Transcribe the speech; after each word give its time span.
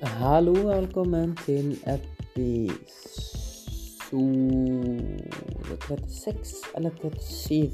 Hallo 0.00 0.54
og 0.54 0.64
velkommen 0.64 1.34
til 1.44 1.74
episode 1.84 2.72
36 5.76 6.54
eller 6.78 6.90
37 6.96 7.68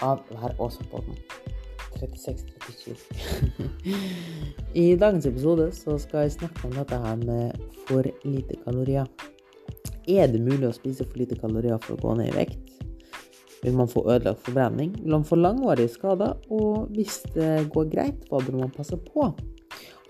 av 0.00 0.22
Vær 0.30 0.56
åsen-podden. 0.56 1.12
36-37. 2.00 3.04
I 4.82 4.96
dagens 4.96 5.28
episode 5.28 5.68
så 5.76 5.98
skal 6.00 6.24
jeg 6.24 6.36
snakke 6.38 6.64
om 6.64 6.72
dette 6.78 6.96
her 7.04 7.20
med 7.20 7.52
for 7.84 8.08
lite 8.24 8.56
kalorier. 8.64 9.04
Er 10.08 10.32
det 10.32 10.40
mulig 10.40 10.70
å 10.70 10.72
spise 10.72 11.04
for 11.04 11.20
lite 11.20 11.36
kalorier 11.36 11.76
for 11.84 11.98
å 11.98 12.02
gå 12.06 12.16
ned 12.22 12.32
i 12.32 12.36
vekt? 12.40 12.78
Vil 13.60 13.76
man 13.76 13.92
få 13.92 14.08
ødelagt 14.08 14.40
forbrenning? 14.48 14.96
Vil 15.04 15.20
man 15.20 15.28
få 15.28 15.36
langvarige 15.36 15.92
skader? 16.00 16.32
Og 16.48 16.88
hvis 16.96 17.20
det 17.36 17.68
går 17.76 17.92
greit, 17.92 18.24
hva 18.30 18.40
bør 18.40 18.64
man 18.64 18.72
passe 18.72 18.96
på? 19.12 19.34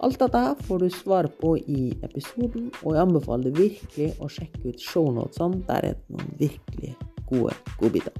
Alt 0.03 0.19
dette 0.19 0.39
her 0.43 0.55
får 0.67 0.83
du 0.83 0.89
svar 0.91 1.29
på 1.39 1.55
i 1.61 1.93
episoden, 2.03 2.71
og 2.83 2.97
jeg 2.97 3.03
anbefaler 3.05 3.53
deg 3.53 3.59
virkelig 3.61 4.09
å 4.19 4.31
sjekke 4.35 4.73
ut 4.73 4.83
shownotene. 4.83 5.61
Der 5.69 5.91
er 5.93 5.99
det 5.99 6.17
noen 6.17 6.33
virkelig 6.41 6.95
gode 7.29 7.55
godbiter. 7.79 8.17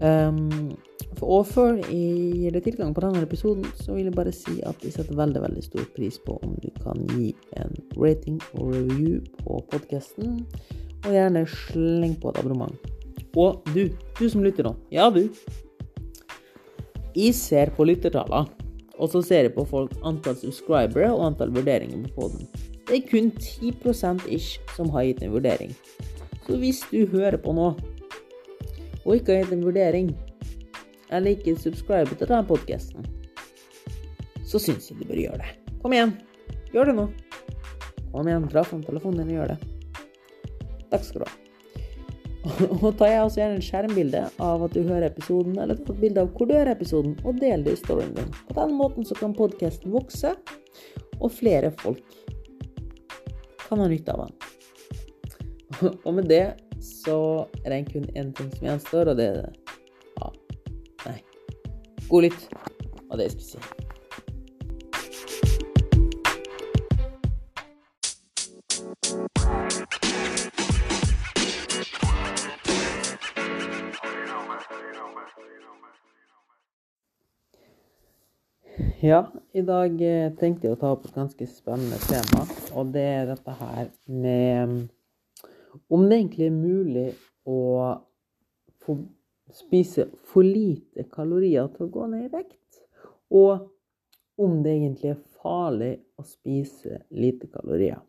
Um, 0.00 0.72
og 1.20 1.44
før 1.50 1.74
jeg 1.82 2.38
gir 2.40 2.54
deg 2.56 2.64
tilgang 2.64 2.94
på 2.96 3.02
denne 3.04 3.20
episoden, 3.26 3.66
så 3.76 3.92
vil 3.98 4.08
jeg 4.08 4.16
bare 4.16 4.32
si 4.32 4.56
at 4.64 4.80
jeg 4.80 4.94
setter 4.94 5.18
veldig 5.18 5.42
veldig 5.44 5.64
stor 5.66 5.84
pris 5.96 6.16
på 6.24 6.38
om 6.40 6.54
du 6.62 6.70
kan 6.80 7.02
gi 7.12 7.34
en 7.60 7.76
rating 8.00 8.38
og 8.54 8.72
review 8.72 9.18
på 9.42 9.60
podkasten, 9.74 10.38
og 11.04 11.10
gjerne 11.12 11.44
sleng 11.52 12.16
på 12.22 12.32
et 12.32 12.40
abonnement. 12.40 12.88
Og 13.36 13.60
du, 13.74 13.90
du 14.16 14.24
som 14.24 14.40
lytter 14.44 14.64
nå, 14.66 14.72
ja 14.92 15.10
du. 15.12 15.26
Jeg 17.12 17.36
ser 17.36 17.74
på 17.76 17.84
lyttertallene. 17.84 18.59
Og 19.00 19.08
så 19.08 19.22
ser 19.24 19.48
jeg 19.48 19.54
på 19.56 19.64
folk 19.68 19.94
antall 20.04 20.36
subscribere 20.36 21.08
og 21.14 21.24
antall 21.30 21.54
vurderinger 21.56 22.04
på 22.10 22.26
poden. 22.28 22.48
Det 22.88 22.98
er 22.98 23.06
kun 23.08 23.30
10% 23.32 24.26
ish 24.28 24.60
som 24.76 24.90
har 24.92 25.06
gitt 25.08 25.22
en 25.24 25.32
vurdering. 25.32 25.72
Så 26.46 26.58
hvis 26.60 26.82
du 26.90 27.06
hører 27.08 27.38
på 27.40 27.54
nå, 27.56 27.70
og 29.04 29.14
ikke 29.16 29.32
har 29.32 29.44
gitt 29.44 29.54
en 29.56 29.64
vurdering, 29.64 30.12
eller 31.10 31.32
ikke 31.32 31.56
subscriber 31.58 32.12
til 32.12 32.28
denne 32.28 32.44
podkasten, 32.46 33.06
så 34.44 34.58
syns 34.58 34.90
jeg 34.90 34.98
du 35.00 35.06
bør 35.08 35.22
gjøre 35.24 35.44
det. 35.44 35.52
Kom 35.82 35.94
igjen, 35.96 36.16
gjør 36.74 36.90
det 36.90 36.96
nå. 36.98 37.06
Kom 38.10 38.26
igjen, 38.28 38.50
dra 38.50 38.66
fram 38.66 38.82
telefonen 38.84 39.22
din 39.22 39.36
og 39.36 39.40
gjør 39.40 39.54
det. 39.54 39.60
Takk 40.90 41.06
skal 41.06 41.24
du 41.24 41.30
ha. 41.30 41.49
Og 42.80 42.94
ta 42.96 43.08
jeg 43.10 43.20
også 43.20 43.40
gjerne 43.42 43.58
en 43.58 43.64
skjermbilde 43.64 44.22
av 44.40 44.62
at 44.64 44.76
du 44.76 44.80
hører 44.86 45.10
episoden, 45.10 45.58
eller 45.60 45.76
ta 45.76 45.92
et 45.92 46.00
bilde 46.00 46.24
av 46.24 46.30
hvor 46.36 46.48
du 46.48 46.54
hører 46.56 46.72
episoden, 46.72 47.16
og 47.24 47.40
del 47.42 47.66
det 47.66 47.76
i 47.76 47.80
storyen 47.82 48.14
din. 48.16 48.30
På 48.48 48.56
den 48.56 48.72
måten 48.78 49.06
så 49.06 49.16
kan 49.18 49.36
podkasten 49.36 49.92
vokse, 49.92 50.32
og 51.20 51.34
flere 51.36 51.72
folk 51.82 52.16
kan 53.66 53.82
ha 53.82 53.90
nytte 53.90 54.16
av 54.16 54.24
den. 54.24 54.38
Og 56.06 56.12
med 56.16 56.26
det 56.28 56.44
så 56.80 57.46
er 57.64 57.74
det 57.74 57.84
kun 57.92 58.08
én 58.16 58.32
ting 58.36 58.48
som 58.56 58.66
gjenstår, 58.66 59.12
og 59.12 59.20
det 59.20 59.28
er 59.30 59.52
Ja, 60.20 60.32
nei. 61.06 61.20
God 62.08 62.26
lytt 62.26 62.48
og 63.10 63.18
det 63.18 63.28
jeg 63.28 63.36
skulle 63.36 63.48
si. 63.52 63.89
Ja, 79.00 79.32
i 79.52 79.62
dag 79.64 80.02
eh, 80.04 80.32
tenkte 80.36 80.68
jeg 80.68 80.76
å 80.76 80.80
ta 80.80 80.90
opp 80.92 81.06
et 81.08 81.16
ganske 81.16 81.46
spennende 81.48 81.96
tema, 82.04 82.42
og 82.76 82.90
det 82.92 83.04
er 83.08 83.30
dette 83.30 83.54
her 83.56 83.88
med 84.04 84.74
om 85.88 86.04
det 86.08 86.18
egentlig 86.18 86.46
er 86.46 86.54
mulig 86.54 87.06
å 87.48 87.60
få 88.84 88.98
spise 89.56 90.06
for 90.28 90.44
lite 90.44 91.06
kalorier 91.12 91.70
til 91.72 91.86
å 91.88 91.92
gå 91.94 92.10
ned 92.12 92.26
i 92.26 92.32
vekt, 92.34 92.82
og 93.32 93.70
om 94.40 94.60
det 94.64 94.76
egentlig 94.76 95.14
er 95.14 95.24
farlig 95.40 95.94
å 96.20 96.26
spise 96.28 97.00
lite 97.08 97.48
kalorier. 97.52 98.02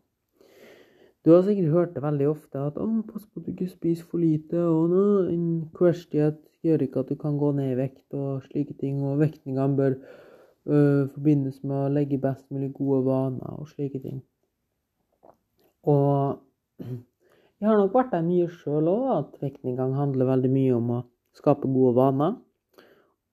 Du 1.24 1.30
har 1.30 1.42
sikkert 1.46 1.70
hørt 1.70 1.94
det 1.94 2.02
veldig 2.02 2.26
ofte 2.28 2.58
at 2.58 2.78
'Å, 2.82 2.86
pass 3.06 3.26
på 3.26 3.40
at 3.40 3.46
du 3.46 3.50
ikke 3.52 3.68
spiser 3.70 4.06
for 4.10 4.18
lite', 4.18 4.58
og 4.58 4.94
'en 5.30 5.70
crash 5.74 6.08
diet 6.10 6.38
gjør 6.66 6.82
ikke 6.82 7.00
at 7.00 7.08
du 7.08 7.14
kan 7.14 7.38
gå 7.38 7.52
ned 7.52 7.72
i 7.72 7.76
vekt', 7.78 8.14
og 8.14 8.42
slike 8.42 8.74
ting, 8.80 9.04
og 9.04 9.20
vektningene 9.20 9.76
bør 9.76 9.94
øh, 10.66 11.08
forbindes 11.14 11.62
med 11.62 11.76
å 11.76 11.92
legge 11.94 12.18
best 12.18 12.50
mulig 12.50 12.72
gode 12.74 13.04
vaner 13.06 13.54
og 13.58 13.68
slike 13.68 14.00
ting. 14.02 14.22
Og 15.82 16.38
jeg 17.60 17.68
har 17.68 17.78
nok 17.78 17.94
vært 17.94 18.10
der 18.10 18.26
mye 18.26 18.48
sjøl 18.48 18.90
òg, 18.90 19.04
at 19.18 19.42
vektnedgang 19.42 19.94
handler 19.94 20.26
veldig 20.26 20.50
mye 20.50 20.72
om 20.74 20.90
å 20.90 21.04
skape 21.38 21.70
gode 21.70 21.94
vaner. 22.00 22.34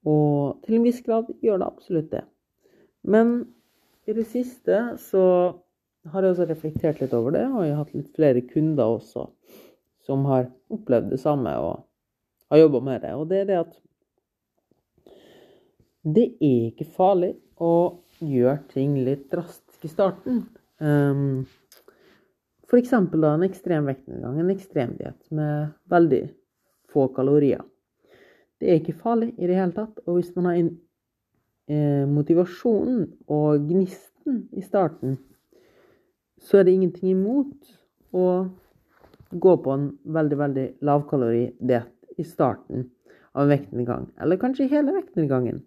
Og 0.05 0.61
til 0.65 0.77
en 0.77 0.85
viss 0.85 1.01
grad 1.01 1.33
gjør 1.41 1.57
det 1.57 1.67
absolutt 1.67 2.11
det. 2.11 2.23
Men 3.03 3.47
i 4.07 4.13
det 4.13 4.27
siste 4.29 4.77
så 4.97 5.25
har 6.07 6.23
jeg 6.23 6.33
også 6.33 6.47
reflektert 6.47 7.01
litt 7.01 7.13
over 7.13 7.35
det, 7.35 7.43
og 7.51 7.65
jeg 7.65 7.75
har 7.75 7.83
hatt 7.83 7.97
litt 7.97 8.15
flere 8.15 8.43
kunder 8.47 8.95
også 8.95 9.27
som 10.09 10.25
har 10.25 10.47
opplevd 10.73 11.11
det 11.13 11.19
samme 11.21 11.51
og 11.61 11.83
har 12.49 12.63
jobba 12.63 12.79
med 12.87 13.03
det. 13.05 13.13
Og 13.13 13.27
det 13.29 13.43
er 13.43 13.49
det 13.49 13.59
at 13.59 13.75
det 16.09 16.27
er 16.39 16.69
ikke 16.71 16.87
farlig 16.95 17.33
å 17.61 17.73
gjøre 18.23 18.61
ting 18.71 18.95
litt 19.05 19.27
drastisk 19.31 19.85
i 19.85 19.91
starten. 19.91 20.41
Um, 20.79 21.43
F.eks. 22.69 22.91
da 22.91 23.33
en 23.33 23.45
ekstrem 23.45 23.87
vektnedgang, 23.89 24.39
en 24.39 24.53
ekstremdiett 24.53 25.31
med 25.35 25.71
veldig 25.89 26.23
få 26.89 27.07
kalorier. 27.13 27.63
Det 28.59 28.69
er 28.69 28.81
ikke 28.81 28.97
farlig 28.99 29.31
i 29.37 29.47
det 29.49 29.57
hele 29.57 29.73
tatt. 29.75 30.01
Og 30.05 30.19
hvis 30.19 30.29
man 30.35 30.49
har 30.49 30.59
eh, 30.59 32.05
motivasjonen 32.09 33.07
og 33.31 33.65
gnisten 33.69 34.43
i 34.53 34.61
starten, 34.65 35.17
så 36.39 36.59
er 36.59 36.67
det 36.67 36.75
ingenting 36.77 37.11
imot 37.13 37.73
å 38.15 38.27
gå 39.29 39.55
på 39.63 39.73
en 39.75 39.89
veldig, 40.03 40.37
veldig 40.37 40.67
lavkaloridiett 40.87 42.19
i 42.19 42.25
starten 42.25 42.87
av 43.31 43.43
en 43.43 43.51
vektnedgang. 43.51 44.07
Eller 44.21 44.39
kanskje 44.41 44.69
hele 44.71 44.95
vektnedgangen. 44.95 45.61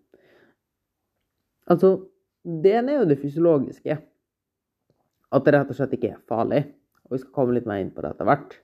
Altså, 1.71 1.94
det 2.43 2.75
er 2.81 2.91
jo 2.97 3.06
det 3.09 3.21
fysiologiske. 3.22 3.99
At 5.32 5.44
det 5.47 5.55
rett 5.55 5.71
og 5.71 5.78
slett 5.78 5.94
ikke 5.97 6.16
er 6.16 6.25
farlig. 6.28 6.65
Og 7.06 7.15
vi 7.15 7.22
skal 7.22 7.37
komme 7.37 7.56
litt 7.56 7.69
mer 7.69 7.81
inn 7.82 7.93
på 7.94 8.03
det 8.03 8.12
etter 8.15 8.28
hvert. 8.28 8.59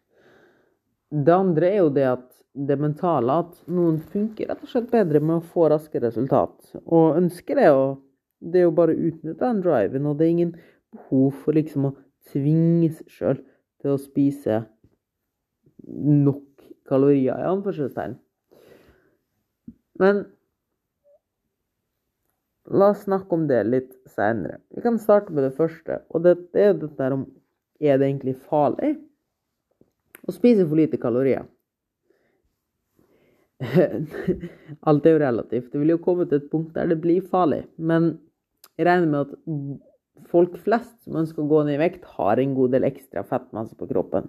Det 1.09 1.33
andre 1.33 1.71
er 1.71 1.81
jo 1.81 1.93
det 1.95 2.09
at 2.09 2.27
det 2.59 2.77
mentale, 2.81 3.39
at 3.45 3.71
noen 3.71 4.01
funker 4.13 4.51
rett 4.51 4.65
og 4.65 4.71
slett 4.73 4.91
bedre 4.91 5.21
med 5.23 5.39
å 5.39 5.47
få 5.53 5.69
raske 5.71 6.01
resultat. 6.03 6.73
Og 6.85 7.17
ønsker 7.21 7.61
det, 7.61 7.69
og 7.71 8.01
det 8.41 8.61
er 8.61 8.67
jo 8.67 8.75
bare 8.75 8.97
å 8.97 9.07
utnytte 9.11 9.45
den 9.45 9.63
driven, 9.63 10.09
og 10.11 10.19
det 10.19 10.27
er 10.27 10.35
ingen 10.35 10.53
behov 10.95 11.43
for 11.45 11.57
liksom 11.59 11.91
å 11.91 11.95
tvinge 12.31 12.91
seg 12.95 13.13
sjøl 13.13 13.43
til 13.83 13.95
å 13.95 14.01
spise 14.01 14.63
nok 15.89 16.45
kalorier, 16.89 17.39
i 17.39 17.49
anførselstegn. 17.49 18.17
Men 19.99 20.27
La 22.69 22.91
oss 22.93 23.07
snakke 23.07 23.33
om 23.33 23.47
det 23.49 23.63
litt 23.65 23.93
seinere. 24.13 24.59
Vi 24.77 24.83
kan 24.85 24.99
starte 25.01 25.33
med 25.33 25.47
det 25.47 25.55
første. 25.57 26.03
Og 26.13 26.25
det, 26.25 26.35
det 26.53 26.65
er 26.67 26.75
dette 26.77 27.13
om 27.15 27.25
er 27.81 27.97
det 27.97 28.11
egentlig 28.11 28.35
farlig 28.51 28.97
å 30.29 30.35
spise 30.35 30.67
for 30.67 30.77
lite 30.77 31.01
kalorier. 31.01 31.47
Alt 34.89 35.07
er 35.09 35.17
jo 35.17 35.23
relativt. 35.23 35.71
Det 35.73 35.81
vil 35.81 35.95
jo 35.95 36.03
komme 36.05 36.29
til 36.29 36.43
et 36.43 36.51
punkt 36.53 36.77
der 36.77 36.91
det 36.93 37.01
blir 37.01 37.25
farlig. 37.33 37.63
Men 37.81 38.19
jeg 38.77 38.91
regner 38.91 39.09
med 39.09 39.21
at 39.25 39.33
folk 40.31 40.57
flest 40.65 40.95
som 41.05 41.19
ønsker 41.21 41.45
å 41.45 41.51
gå 41.51 41.63
ned 41.65 41.79
i 41.79 41.83
vekt, 41.83 42.07
har 42.19 42.41
en 42.41 42.55
god 42.57 42.75
del 42.75 42.87
ekstra 42.89 43.25
fettmasse 43.27 43.79
på 43.79 43.89
kroppen. 43.91 44.29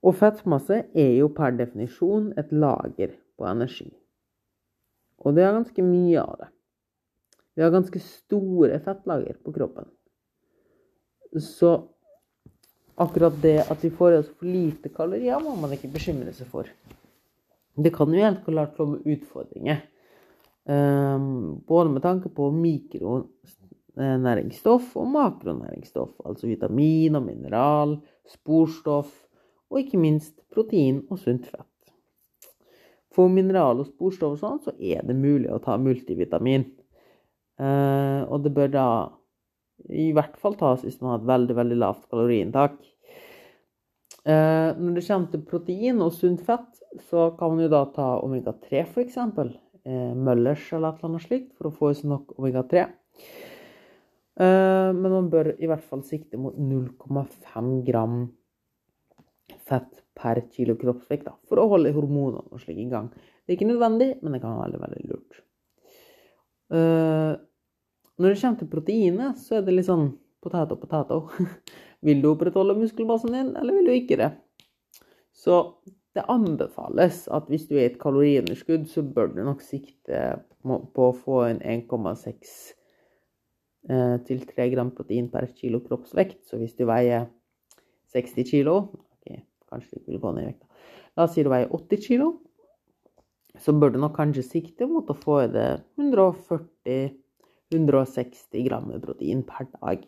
Og 0.00 0.16
fettmasse 0.16 0.84
er 0.96 1.12
jo 1.18 1.28
per 1.36 1.52
definisjon 1.58 2.30
et 2.40 2.52
lager 2.52 3.12
på 3.36 3.48
energi. 3.48 3.90
Og 5.20 5.36
det 5.36 5.44
er 5.44 5.56
ganske 5.58 5.84
mye 5.84 6.22
av 6.22 6.36
det. 6.40 6.50
Vi 7.54 7.64
har 7.64 7.74
ganske 7.74 8.00
store 8.00 8.78
fettlager 8.80 9.36
på 9.44 9.52
kroppen. 9.52 9.90
Så 11.36 11.74
akkurat 13.00 13.36
det 13.42 13.58
at 13.70 13.84
vi 13.84 13.90
får 13.92 14.14
i 14.14 14.20
oss 14.22 14.30
for 14.32 14.48
lite 14.48 14.88
kalorier, 14.94 15.40
må 15.44 15.54
man 15.60 15.74
ikke 15.76 15.92
bekymre 15.92 16.32
seg 16.36 16.48
for. 16.48 16.68
Det 17.76 17.92
kan 17.94 18.12
jo 18.12 18.24
helt 18.24 18.44
klart 18.46 18.76
komme 18.78 19.00
utfordringer. 19.04 19.82
Um, 20.70 21.60
både 21.66 21.90
med 21.90 22.02
tanke 22.04 22.28
på 22.28 22.50
mikronæringsstoff 23.96 24.96
og 24.96 25.08
makronæringsstoff. 25.10 26.12
Altså 26.24 26.46
vitamin 26.46 27.16
og 27.16 27.22
mineral, 27.26 27.98
sporstoff 28.28 29.10
og 29.70 29.80
ikke 29.80 29.98
minst 29.98 30.40
protein 30.52 31.04
og 31.10 31.18
sunt 31.18 31.46
fett. 31.46 31.66
For 33.10 33.28
mineral 33.28 33.82
og 33.82 33.88
sporstoff 33.90 34.36
og 34.36 34.42
sånn, 34.42 34.60
så 34.62 34.74
er 34.78 35.02
det 35.06 35.16
mulig 35.18 35.50
å 35.50 35.58
ta 35.62 35.76
multivitamin. 35.78 36.68
Uh, 37.60 38.24
og 38.30 38.44
det 38.44 38.54
bør 38.56 38.70
da 38.72 38.86
i 39.90 40.10
hvert 40.16 40.36
fall 40.40 40.56
tas 40.60 40.82
hvis 40.84 41.00
man 41.00 41.14
har 41.14 41.20
et 41.20 41.28
veldig, 41.28 41.56
veldig 41.56 41.78
lavt 41.80 42.08
kaloriinntak. 42.12 42.78
Eh, 44.28 44.76
når 44.76 44.98
det 44.98 45.04
kommer 45.06 45.30
til 45.32 45.44
protein 45.48 46.02
og 46.04 46.12
sunt 46.12 46.42
fett, 46.44 46.82
så 47.08 47.30
kan 47.38 47.54
man 47.54 47.64
jo 47.64 47.70
da 47.72 47.86
ta 47.94 48.08
omega-3 48.20 48.82
f.eks. 48.82 49.16
Eh, 49.16 50.10
Møllers 50.12 50.66
eller 50.76 50.90
et 50.90 51.00
eller 51.00 51.08
annet 51.08 51.24
slikt 51.24 51.54
for 51.56 51.70
å 51.70 51.72
få 51.78 51.92
i 51.92 51.96
seg 51.96 52.10
nok 52.12 52.34
omega-3. 52.36 52.84
Eh, 54.40 54.90
men 54.96 55.12
man 55.12 55.28
bør 55.32 55.52
i 55.58 55.68
hvert 55.68 55.84
fall 55.84 56.02
sikte 56.06 56.40
mot 56.40 56.56
0,5 56.56 57.72
gram 57.84 58.22
fett 59.68 60.00
per 60.16 60.42
kilo 60.54 60.76
kroppsvekt 60.80 61.26
da, 61.28 61.34
for 61.48 61.60
å 61.60 61.68
holde 61.74 61.92
hormonene 61.96 62.48
og 62.48 62.62
slik 62.62 62.80
i 62.80 62.88
gang. 62.90 63.10
Det 63.12 63.52
er 63.52 63.58
ikke 63.58 63.68
nødvendig, 63.68 64.14
men 64.22 64.34
det 64.34 64.42
kan 64.42 64.56
være 64.56 64.72
veldig, 64.72 64.80
veldig 64.86 65.04
lurt. 65.10 65.44
Uh, 66.70 67.34
når 68.20 68.34
det 68.34 68.40
kommer 68.40 68.60
til 68.60 68.70
proteinet, 68.70 69.38
så 69.42 69.58
er 69.58 69.64
det 69.66 69.74
litt 69.74 69.88
sånn 69.88 70.10
potet 70.44 70.74
og 70.74 70.82
potet. 70.82 71.54
vil 72.06 72.20
du 72.22 72.30
opprettholde 72.32 72.78
muskelbasen 72.78 73.34
din, 73.36 73.54
eller 73.60 73.76
vil 73.76 73.88
du 73.90 73.94
ikke 73.96 74.20
det? 74.20 74.30
Så 75.36 75.60
det 76.16 76.26
anbefales 76.32 77.24
at 77.32 77.48
hvis 77.50 77.68
du 77.68 77.76
er 77.76 77.86
i 77.86 77.90
et 77.92 78.00
kaloriunderskudd, 78.00 78.88
så 78.90 79.04
bør 79.06 79.32
du 79.34 79.42
nok 79.46 79.64
sikte 79.64 80.40
på 80.60 81.06
å 81.06 81.16
få 81.16 81.44
en 81.48 81.62
1,6 81.64 82.28
eh, 82.28 82.79
til 84.26 84.42
3 84.44 84.66
gram 84.74 84.90
protein 84.92 85.30
per 85.32 85.46
kilo 85.56 85.80
kroppsvekt. 85.80 86.42
Så 86.48 86.58
hvis 86.60 86.74
du 86.76 86.84
veier 86.88 87.24
60 88.12 88.44
kilo 88.50 88.74
okay, 89.16 89.40
Kanskje 89.70 89.94
du 89.94 90.00
ikke 90.00 90.12
vil 90.12 90.22
gå 90.22 90.32
ned 90.36 90.44
i 90.44 90.50
vekt. 90.50 90.86
La 91.16 91.24
oss 91.24 91.34
si 91.36 91.44
du 91.46 91.50
veier 91.52 91.72
80 91.72 92.04
kilo. 92.04 92.28
Så 93.60 93.72
bør 93.74 93.94
du 93.94 93.98
nok 94.02 94.14
kanskje 94.16 94.44
sikte 94.46 94.86
mot 94.90 95.08
å 95.10 95.16
få 95.16 95.40
i 95.44 95.50
deg 95.50 95.82
140 95.98 97.16
160 97.70 98.66
gram 98.66 98.90
protein 99.02 99.44
per 99.46 99.68
dag. 99.76 100.04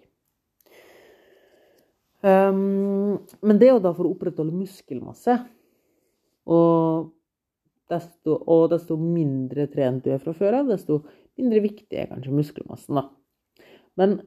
Um, 2.23 3.19
men 3.43 3.59
det 3.59 3.69
er 3.69 3.77
jo 3.77 3.83
da 3.83 3.93
for 3.95 4.07
å 4.07 4.15
opprettholde 4.15 4.55
muskelmasse. 4.55 5.37
Og 6.51 7.11
desto, 7.91 8.39
og 8.51 8.69
desto 8.73 8.97
mindre 8.99 9.69
trent 9.71 10.03
du 10.05 10.11
er 10.15 10.23
fra 10.23 10.35
før 10.35 10.61
av, 10.63 10.71
desto 10.71 11.03
mindre 11.39 11.63
viktig 11.63 11.99
er 11.99 12.11
kanskje 12.11 12.35
muskelmassen, 12.35 12.99
da. 12.99 13.07
Men 13.99 14.21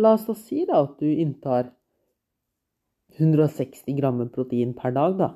la 0.00 0.14
oss 0.16 0.26
da 0.28 0.34
si 0.38 0.64
da 0.68 0.82
at 0.84 0.96
du 1.00 1.08
inntar 1.08 1.72
160 3.18 3.96
gram 3.98 4.20
protein 4.30 4.74
per 4.76 4.94
dag, 4.94 5.16
da. 5.18 5.30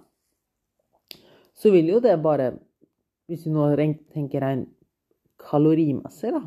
Så 1.55 1.73
vil 1.75 1.89
jo 1.95 2.01
det 2.01 2.17
bare 2.23 2.55
Hvis 3.31 3.45
du 3.47 3.53
nå 3.55 3.65
tenker 4.13 4.43
rent 4.43 4.69
kalorimessig, 5.41 6.33
da, 6.35 6.43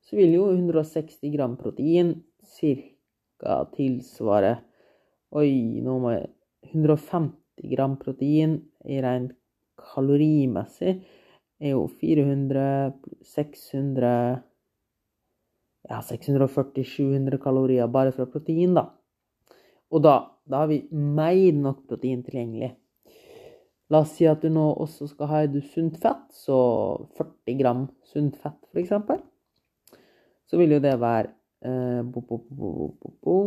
så 0.00 0.16
vil 0.16 0.32
jo 0.32 0.46
160 0.54 1.32
gram 1.34 1.56
protein 1.58 2.14
ca. 2.40 3.56
tilsvare 3.74 4.54
Oi, 5.36 5.82
nå 5.84 5.98
må 6.00 6.14
jeg 6.14 6.30
150 6.70 7.74
gram 7.74 7.98
protein 8.00 8.56
i 8.88 9.02
rent 9.04 9.34
kalorimessig 9.76 10.94
er 11.58 11.74
jo 11.74 11.86
400 12.00 12.94
600 13.34 14.47
Ja, 15.88 16.02
640-700 16.04 17.38
kalorier 17.40 17.88
bare 17.88 18.12
fra 18.12 18.26
protein, 18.28 18.74
da. 18.76 18.88
Og 19.88 20.04
da, 20.04 20.18
da 20.44 20.64
har 20.64 20.68
vi 20.68 20.82
mer 20.92 21.32
enn 21.32 21.62
nok 21.64 21.86
protein 21.88 22.20
tilgjengelig. 22.26 22.74
La 23.88 24.02
oss 24.04 24.12
si 24.18 24.26
at 24.28 24.44
du 24.44 24.52
nå 24.52 24.66
også 24.84 25.08
skal 25.08 25.30
ha 25.30 25.42
i 25.46 25.62
sunt 25.72 25.96
fett, 26.02 26.26
så 26.36 26.58
40 27.16 27.56
gram 27.62 27.86
sunt 28.10 28.36
fett, 28.42 28.60
f.eks 28.74 28.92
så 30.48 30.56
vil 30.56 30.72
jo 30.76 30.80
det 30.80 30.94
være 31.00 31.28
eh, 31.68 32.00
bo, 32.08 32.22
bo, 32.24 32.38
bo, 32.48 33.38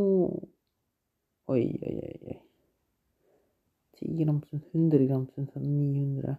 Oi, 1.51 1.63
oi, 1.83 1.95
oi. 2.31 2.37
10 3.97 4.19
gram, 4.21 4.37
100 4.73 5.07
gram, 5.09 5.25
900 5.35 6.35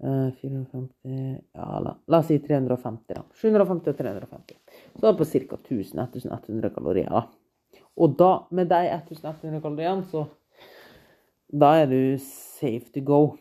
eh, 0.00 0.32
450 0.40 1.44
Ja, 1.54 1.66
la, 1.84 1.92
la, 2.06 2.18
oss 2.18 2.26
si 2.32 2.40
350, 2.42 3.12
da. 3.14 3.22
750 3.42 3.92
og 3.92 4.00
350. 4.00 4.58
Så 4.96 5.06
er 5.06 5.12
det 5.12 5.20
på 5.20 5.28
ca. 5.28 5.58
1000-1100 5.74 6.72
kalorier. 6.74 7.26
Og 7.96 8.16
da, 8.18 8.30
med 8.50 8.68
de 8.70 8.82
1100 8.92 9.60
kaloriene, 9.64 10.04
så 10.10 10.26
Da 11.46 11.76
er 11.78 11.86
du 11.86 12.18
safe 12.18 12.90
to 12.92 13.00
go. 13.06 13.36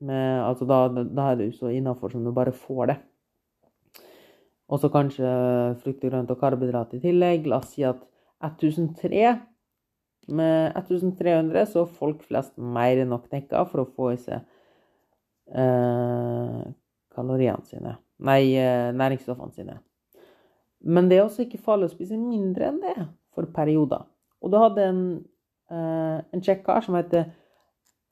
Med, 0.00 0.40
altså 0.40 0.64
da, 0.64 0.88
da 0.88 1.26
er 1.30 1.36
du 1.36 1.52
så 1.52 1.68
innafor 1.68 2.08
som 2.10 2.24
du 2.24 2.32
bare 2.32 2.52
får 2.52 2.86
det. 2.86 2.96
Og 4.72 4.80
så 4.80 4.88
kanskje 4.88 5.28
frukt 5.82 6.04
og 6.04 6.10
grønt 6.10 6.32
og 6.32 6.40
karbohydrat 6.40 6.94
i 6.96 7.02
tillegg. 7.02 7.46
La 7.46 7.58
oss 7.60 7.74
si 7.74 7.84
at 7.84 8.00
1003 8.42 9.38
Med 10.28 10.72
1300 10.78 11.66
så 11.66 11.82
er 11.82 11.94
folk 11.98 12.22
flest 12.22 12.54
mer 12.56 13.00
enn 13.02 13.10
nok 13.10 13.24
dekka 13.30 13.64
for 13.66 13.82
å 13.82 13.88
få 13.90 14.12
i 14.14 14.18
seg 14.22 14.38
eh, 15.50 16.60
kaloriene 17.10 17.66
sine. 17.66 17.96
Nei, 18.22 18.54
eh, 18.54 18.92
næringsstoffene 18.94 19.50
sine. 19.56 19.80
Men 20.82 21.08
det 21.08 21.18
er 21.18 21.26
også 21.26 21.44
ikke 21.46 21.62
farlig 21.62 21.90
å 21.90 21.94
spise 21.94 22.18
mindre 22.18 22.70
enn 22.70 22.80
det 22.82 22.96
for 23.34 23.48
perioder. 23.54 24.04
Og 24.42 24.50
du 24.50 24.58
hadde 24.58 24.86
en, 24.88 25.02
eh, 25.70 26.18
en 26.34 26.42
tsjekkar 26.42 26.82
som 26.84 26.98
heter 26.98 27.30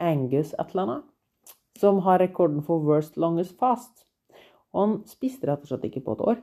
Angus 0.00 0.55
Atlana, 0.58 1.02
som 1.78 1.99
har 2.06 2.20
rekorden 2.22 2.62
for 2.62 2.84
worst 2.87 3.17
longest 3.17 3.58
fast. 3.58 4.06
Og 4.72 4.81
han 4.81 4.94
spiste 5.11 5.49
rett 5.49 5.64
og 5.64 5.72
slett 5.72 5.88
ikke 5.90 6.05
på 6.05 6.14
et 6.14 6.26
år. 6.32 6.43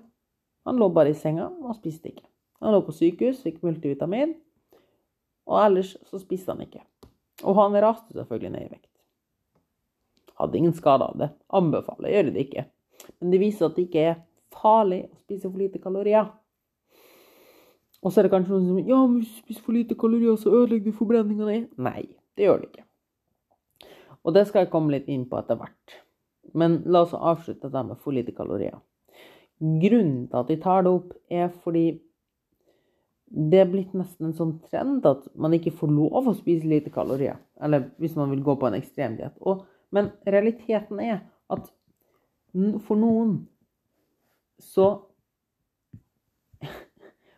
Han 0.67 0.77
lå 0.77 0.89
bare 0.93 1.13
i 1.13 1.17
senga 1.17 1.47
og 1.47 1.77
spiste 1.77 2.11
ikke. 2.11 2.27
Han 2.59 2.73
lå 2.73 2.81
på 2.83 2.95
sykehus, 2.95 3.43
fikk 3.45 3.61
multivitamin, 3.63 4.33
og 5.47 5.59
ellers 5.63 5.93
så 6.09 6.19
spiste 6.19 6.51
han 6.51 6.65
ikke. 6.65 6.81
Og 7.45 7.55
han 7.55 7.77
raste 7.79 8.15
selvfølgelig 8.17 8.51
ned 8.51 8.65
i 8.65 8.71
vekt. 8.73 8.89
Hadde 10.37 10.57
ingen 10.59 10.73
skade 10.75 11.05
av 11.05 11.17
det. 11.17 11.29
Anbefaler 11.53 12.13
gjør 12.13 12.31
det 12.33 12.43
ikke. 12.43 12.65
Men 13.21 13.31
det 13.31 13.39
viser 13.41 13.69
at 13.69 13.77
det 13.77 13.87
ikke 13.87 14.03
er 14.09 14.17
farlig 14.61 15.05
å 15.07 15.21
spise 15.21 15.47
for 15.47 15.61
lite 15.61 15.81
kalorier. 15.83 16.27
Og 18.03 18.13
så 18.13 18.21
er 18.21 18.27
det 18.27 18.33
kanskje 18.33 18.53
noen 18.53 18.67
som 18.67 18.89
Ja, 18.89 18.99
men 19.05 19.21
hvis 19.21 19.31
du 19.33 19.39
spiser 19.43 19.65
for 19.65 19.75
lite 19.75 19.97
kalorier, 19.99 20.35
så 20.37 20.53
ødelegger 20.53 20.91
du 20.91 20.99
forbrenninga 20.99 21.47
di. 21.49 21.61
Nei, 21.81 22.03
det 22.37 22.45
gjør 22.45 22.61
det 22.61 22.69
ikke. 22.71 22.83
Og 24.27 24.35
det 24.35 24.43
skal 24.47 24.65
jeg 24.65 24.73
komme 24.73 24.93
litt 24.93 25.07
inn 25.11 25.25
på 25.29 25.39
etter 25.39 25.57
hvert. 25.59 25.97
Men 26.57 26.81
la 26.85 27.03
oss 27.05 27.15
avslutte 27.15 27.71
det 27.71 27.83
med 27.87 27.99
for 28.03 28.15
lite 28.15 28.35
kalorier. 28.35 28.77
Grunnen 29.57 30.27
til 30.29 30.39
at 30.39 30.51
de 30.51 30.59
tar 30.61 30.85
det 30.85 30.93
opp, 30.93 31.15
er 31.33 31.49
fordi 31.63 31.87
det 33.27 33.59
er 33.59 33.71
blitt 33.71 33.95
nesten 33.97 34.29
en 34.29 34.35
sånn 34.37 34.53
trend 34.69 35.05
at 35.07 35.25
man 35.35 35.55
ikke 35.57 35.73
får 35.75 35.89
lov 35.91 36.29
å 36.29 36.35
spise 36.37 36.67
lite 36.69 36.93
kalorier. 36.93 37.41
Eller 37.59 37.89
hvis 37.99 38.15
man 38.15 38.31
vil 38.31 38.43
gå 38.45 38.55
på 38.55 38.69
en 38.69 38.77
ekstremdiett. 38.77 39.41
Men 39.91 40.13
realiteten 40.27 41.01
er 41.03 41.25
at 41.51 41.67
for 42.87 42.99
noen 42.99 43.41
så 44.59 44.87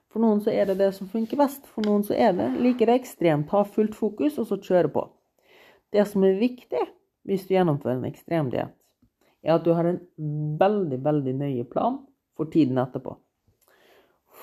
For 0.09 0.21
noen 0.23 0.39
så 0.41 0.53
er 0.53 0.69
det 0.69 0.79
det 0.79 0.91
som 0.95 1.09
funker 1.11 1.37
best. 1.37 1.67
For 1.69 1.85
noen 1.85 2.03
så 2.07 2.15
er 2.17 2.33
det 2.37 2.49
like 2.63 2.85
det 2.87 2.95
ekstremt. 2.97 3.51
Ha 3.53 3.63
fullt 3.67 3.97
fokus, 3.97 4.39
og 4.41 4.47
så 4.49 4.57
kjøre 4.57 4.89
på. 4.93 5.05
Det 5.93 6.05
som 6.09 6.25
er 6.25 6.39
viktig 6.39 6.81
hvis 7.29 7.45
du 7.45 7.53
gjennomfører 7.53 7.99
en 7.99 8.09
ekstremdiett, 8.09 8.71
er 9.45 9.55
at 9.55 9.65
du 9.65 9.73
har 9.75 9.85
en 9.85 9.99
veldig, 10.59 10.99
veldig 11.05 11.33
nøye 11.37 11.65
plan 11.69 11.99
for 12.37 12.49
tiden 12.51 12.79
etterpå. 12.81 13.15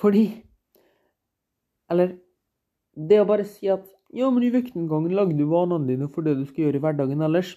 Fordi 0.01 0.27
Eller 1.91 2.17
det 2.97 3.21
å 3.23 3.27
bare 3.29 3.45
si 3.47 3.69
at 3.71 3.85
ja, 4.15 4.27
men 4.31 4.43
i 4.43 4.51
vektnedgangen 4.51 5.15
lagde 5.15 5.37
du 5.39 5.45
vanene 5.51 5.87
dine 5.87 6.09
for 6.11 6.27
det 6.27 6.37
du 6.39 6.45
skal 6.49 6.67
gjøre 6.67 6.81
i 6.81 6.83
hverdagen 6.83 7.23
ellers. 7.23 7.53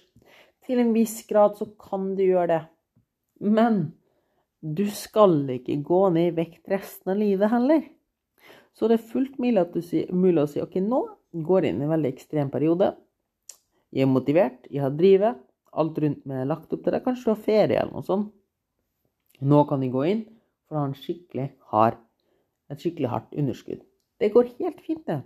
Til 0.66 0.78
en 0.82 0.92
viss 0.94 1.16
grad 1.26 1.56
så 1.58 1.66
kan 1.80 2.12
du 2.14 2.22
gjøre 2.22 2.46
det. 2.50 2.60
Men 3.40 3.80
du 4.60 4.84
skal 4.92 5.46
ikke 5.54 5.78
gå 5.84 6.00
ned 6.12 6.30
i 6.30 6.36
vekt 6.36 6.68
resten 6.68 7.14
av 7.14 7.20
livet 7.20 7.50
heller. 7.52 7.84
Så 8.76 8.88
det 8.88 8.98
er 8.98 9.08
fullt 9.12 9.38
mulig, 9.40 9.64
mulig 10.12 10.42
å 10.42 10.50
si 10.50 10.60
OK, 10.62 10.76
nå 10.84 11.00
går 11.46 11.64
jeg 11.64 11.74
inn 11.74 11.80
i 11.80 11.86
en 11.86 11.94
veldig 11.94 12.10
ekstrem 12.12 12.50
periode. 12.52 12.92
Jeg 13.90 14.06
er 14.06 14.12
motivert, 14.12 14.68
jeg 14.70 14.84
har 14.84 14.92
drivet, 14.94 15.40
alt 15.70 15.98
rundt 16.02 16.26
meg 16.28 16.42
er 16.42 16.50
lagt 16.50 16.72
opp 16.74 16.84
til 16.84 16.94
det. 16.94 17.02
Kanskje 17.04 17.26
du 17.26 17.32
har 17.32 17.42
ferie 17.46 17.80
eller 17.80 17.94
noe 17.94 18.06
sånt. 18.06 18.30
Nå 19.40 19.62
kan 19.68 19.82
jeg 19.82 19.94
gå 19.94 20.04
inn 20.10 20.24
for 20.68 20.76
jeg 20.76 20.80
har 20.80 20.90
en 20.90 20.98
skikkelig 20.98 21.46
hard, 21.72 22.00
et 22.70 22.82
skikkelig 22.82 23.10
hardt 23.10 23.38
underskudd. 23.40 23.80
Det 24.20 24.32
går 24.34 24.52
helt 24.60 24.82
fint, 24.84 25.06
det. 25.08 25.22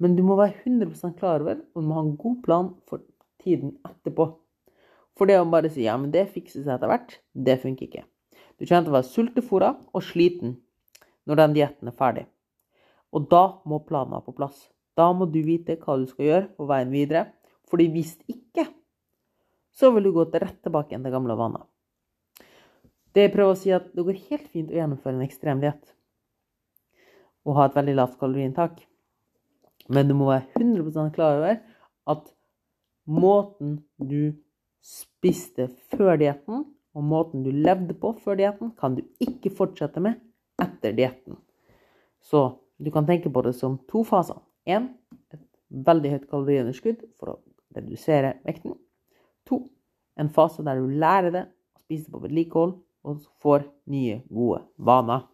Men 0.00 0.14
du 0.16 0.22
må 0.24 0.38
være 0.38 0.62
100 0.62 1.16
klar 1.18 1.42
over 1.42 1.58
og 1.58 1.82
du 1.82 1.88
må 1.88 1.98
ha 1.98 2.04
en 2.06 2.14
god 2.16 2.38
plan 2.46 2.70
for 2.88 3.02
tiden 3.42 3.74
etterpå. 3.84 4.30
For 5.18 5.28
det 5.28 5.40
å 5.40 5.48
bare 5.50 5.68
si 5.72 5.84
ja, 5.84 5.98
men 6.00 6.14
det 6.14 6.30
fikser 6.32 6.62
seg 6.62 6.78
etter 6.78 6.88
hvert, 6.88 7.18
det 7.34 7.58
funker 7.60 7.88
ikke. 7.90 8.06
Du 8.60 8.66
kommer 8.68 8.84
til 8.84 8.92
å 8.92 8.98
være 8.98 9.08
sultefòra 9.08 9.70
og 9.96 10.04
sliten 10.04 10.58
når 11.24 11.40
den 11.40 11.54
dietten 11.56 11.88
er 11.88 11.96
ferdig. 11.96 12.26
Og 13.16 13.24
da 13.32 13.42
må 13.64 13.80
planen 13.86 14.12
være 14.12 14.26
på 14.28 14.36
plass. 14.36 14.58
Da 14.98 15.08
må 15.16 15.24
du 15.32 15.40
vite 15.46 15.78
hva 15.80 15.96
du 15.96 16.04
skal 16.10 16.26
gjøre 16.26 16.48
på 16.58 16.66
veien 16.68 16.92
videre. 16.92 17.30
Fordi 17.70 17.86
hvis 17.94 18.18
ikke, 18.28 18.66
så 19.72 19.92
vil 19.94 20.08
du 20.08 20.12
gå 20.12 20.26
rett 20.34 20.58
tilbake 20.60 20.92
igjen 20.92 21.06
til 21.06 21.14
gamle 21.14 21.36
vaner. 21.38 21.64
Det 23.14 23.24
jeg 23.24 23.32
prøver 23.34 23.54
å 23.54 23.58
si, 23.58 23.72
at 23.74 23.88
det 23.96 24.04
går 24.06 24.18
helt 24.28 24.50
fint 24.52 24.70
å 24.70 24.76
gjennomføre 24.76 25.16
en 25.16 25.24
ekstrem 25.26 25.62
diett. 25.64 25.96
og 27.48 27.56
ha 27.56 27.64
et 27.66 27.76
veldig 27.78 27.94
lavt 27.96 28.18
kaloriinntak. 28.20 28.82
Men 29.88 30.10
du 30.10 30.12
må 30.14 30.28
være 30.28 30.60
100% 30.60 31.14
klar 31.16 31.38
over 31.38 31.56
at 32.12 32.26
måten 33.08 33.78
du 33.96 34.36
spiste 34.84 35.70
før 35.88 36.20
dietten, 36.20 36.66
og 36.96 37.06
måten 37.06 37.44
du 37.44 37.50
levde 37.54 37.94
på 37.94 38.12
før 38.22 38.38
dietten, 38.40 38.72
kan 38.78 38.96
du 38.96 39.04
ikke 39.22 39.52
fortsette 39.54 40.02
med 40.02 40.18
etter 40.60 40.94
dietten. 40.96 41.38
Så 42.20 42.58
du 42.80 42.90
kan 42.90 43.06
tenke 43.06 43.30
på 43.32 43.42
det 43.46 43.54
som 43.58 43.78
to 43.90 44.02
faser. 44.04 44.40
Én 44.68 44.90
et 45.32 45.40
veldig 45.70 46.14
høyt 46.14 46.28
kaloriunderskudd 46.30 47.04
for 47.20 47.34
å 47.34 47.38
redusere 47.76 48.34
vekten. 48.46 48.74
To 49.48 49.62
en 50.20 50.30
fase 50.34 50.64
der 50.66 50.80
du 50.80 50.90
lærer 51.00 51.34
det 51.34 51.44
å 51.48 51.82
spise 51.84 52.10
på 52.12 52.20
vedlikehold 52.24 52.74
og 53.08 53.22
får 53.40 53.64
nye, 53.88 54.20
gode 54.28 54.64
vaner. 54.76 55.24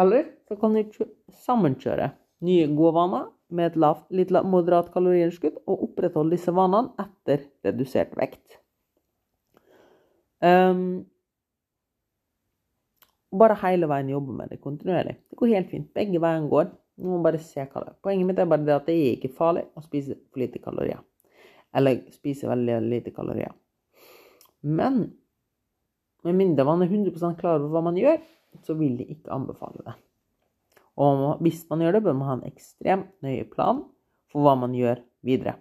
Eller 0.00 0.30
så 0.48 0.56
kan 0.56 0.76
du 0.76 1.04
sammenkjøre 1.42 2.12
nye, 2.46 2.70
gode 2.72 2.94
vaner 2.96 3.28
med 3.50 3.72
et 3.72 3.78
lavt, 3.82 4.06
litt 4.14 4.30
moderat 4.46 4.92
kaloriunderskudd 4.94 5.58
og 5.66 5.86
opprettholde 5.90 6.36
disse 6.36 6.54
vanene 6.54 6.94
etter 7.02 7.48
redusert 7.66 8.14
vekt. 8.16 8.59
Um, 10.40 11.04
bare 13.30 13.58
hele 13.62 13.88
veien 13.90 14.10
jobbe 14.10 14.34
med 14.34 14.50
det 14.50 14.60
kontinuerlig. 14.64 15.16
Det 15.30 15.38
går 15.38 15.54
helt 15.54 15.70
fint. 15.70 15.92
Begge 15.94 16.20
veiene 16.22 16.50
går. 16.50 16.72
Du 17.00 17.06
må 17.08 17.20
bare 17.24 17.40
se 17.40 17.62
hva 17.62 17.84
det 17.84 17.92
er. 17.92 17.98
Poenget 18.02 18.28
mitt 18.28 18.42
er 18.42 18.50
bare 18.50 18.66
det 18.66 18.76
at 18.76 18.88
det 18.90 18.96
er 18.96 19.14
ikke 19.14 19.32
farlig 19.36 19.64
å 19.78 19.84
spise 19.84 20.18
for 20.28 20.42
lite 20.42 20.60
kalorier. 20.62 21.00
Eller 21.76 22.02
spise 22.12 22.50
veldig 22.50 22.80
lite 22.88 23.14
kalorier. 23.14 23.54
Men 24.66 25.04
med 26.26 26.36
mindre 26.36 26.66
man 26.68 26.82
er 26.84 26.90
100% 26.90 27.38
klar 27.40 27.60
over 27.60 27.72
hva 27.72 27.84
man 27.86 27.98
gjør, 28.00 28.18
så 28.66 28.74
vil 28.76 28.98
de 28.98 29.06
ikke 29.14 29.32
anbefale 29.32 29.84
det. 29.86 29.94
Og 31.00 31.40
hvis 31.40 31.62
man 31.70 31.84
gjør 31.84 31.96
det, 31.96 32.04
bør 32.04 32.18
man 32.18 32.28
ha 32.28 32.36
en 32.40 32.48
ekstremt 32.50 33.12
nøye 33.24 33.46
plan 33.48 33.84
for 34.32 34.44
hva 34.44 34.56
man 34.58 34.74
gjør 34.76 35.00
videre. 35.26 35.56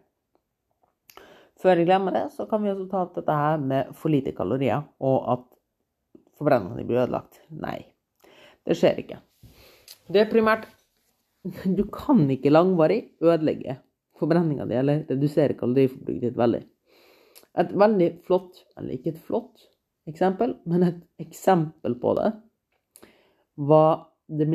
Før 1.59 1.81
jeg 1.81 1.89
glemmer 1.89 2.15
det, 2.15 2.25
så 2.31 2.45
kan 2.47 2.63
vi 2.63 2.71
også 2.71 2.87
ta 2.91 3.03
opp 3.03 3.15
dette 3.17 3.35
her 3.35 3.59
med 3.59 3.91
for 3.99 4.13
lite 4.13 4.31
kalorier, 4.35 4.85
og 5.03 5.17
at 5.33 5.45
forbrenningene 6.39 6.87
blir 6.87 7.03
ødelagt. 7.03 7.41
Nei, 7.51 7.81
det 8.67 8.77
skjer 8.79 9.01
ikke. 9.03 9.19
Det 10.09 10.23
er 10.23 10.31
primært 10.31 10.69
Du 11.77 11.85
kan 11.91 12.25
ikke 12.31 12.51
langvarig 12.51 13.01
ødelegge 13.23 13.79
forbrenninga 14.19 14.65
di 14.67 14.75
eller 14.75 15.03
redusere 15.07 15.55
kaloriforbruket 15.59 16.25
ditt 16.27 16.39
veldig. 16.39 16.61
Et 17.59 17.73
veldig 17.83 18.09
flott, 18.27 18.63
eller 18.77 18.95
ikke 18.95 19.13
et 19.13 19.23
flott 19.27 19.67
eksempel, 20.09 20.55
men 20.67 20.85
et 20.87 21.01
eksempel 21.23 21.95
på 22.01 22.15
det, 22.19 22.31
var 23.59 24.05
The 24.29 24.45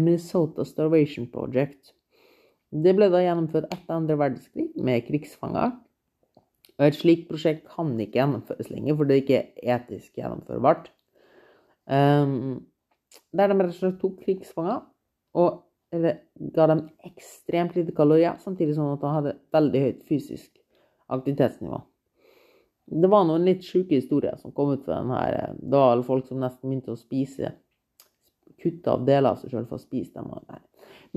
Minnesota 0.00 0.64
Starvation 0.64 1.26
Project. 1.32 1.92
Det 2.74 2.94
ble 2.96 3.10
da 3.12 3.22
gjennomført 3.22 3.70
etter 3.72 3.96
andre 3.96 4.16
verdenskrig 4.18 4.70
med 4.76 5.04
krigsfanger. 5.06 5.74
Og 6.78 6.86
et 6.88 6.96
slikt 6.98 7.28
prosjekt 7.28 7.68
kan 7.70 7.92
ikke 8.02 8.18
gjennomføres 8.18 8.70
lenger, 8.72 8.96
for 8.98 9.06
det 9.06 9.16
er 9.16 9.22
ikke 9.22 9.42
etisk 9.76 10.18
gjennomførbart. 10.18 10.90
Um, 11.86 12.64
der 13.36 13.52
de 13.52 13.58
rett 13.60 13.70
og 13.70 13.78
slett 13.78 14.00
tok 14.00 14.16
krigsfanger 14.24 14.80
og 15.38 15.60
ga 16.54 16.66
dem 16.70 16.86
ekstremt 17.06 17.76
lite 17.76 17.94
kalorier, 17.94 18.38
samtidig 18.42 18.74
som 18.74 18.94
at 18.94 19.02
de 19.02 19.10
hadde 19.12 19.34
veldig 19.54 19.82
høyt 19.84 20.06
fysisk 20.08 20.50
aktivitetsnivå. 21.14 21.78
Det 22.84 23.10
var 23.10 23.24
noen 23.28 23.46
litt 23.46 23.64
sjuke 23.64 23.96
historier 23.96 24.36
som 24.40 24.52
kom 24.52 24.74
ut 24.74 24.82
fra 24.84 24.98
den 25.00 25.12
her. 25.14 25.36
Eh, 25.38 25.52
det 25.60 25.78
var 25.78 26.02
folk 26.04 26.26
som 26.28 26.42
nesten 26.42 26.68
begynte 26.68 26.94
å 26.94 27.00
spise 27.00 27.54
Kutte 28.60 28.92
av 28.92 29.02
deler 29.04 29.34
av 29.34 29.40
seg 29.40 29.50
sjøl 29.50 29.64
for 29.66 29.76
å 29.76 29.82
spise 29.82 30.14
dem. 30.14 30.60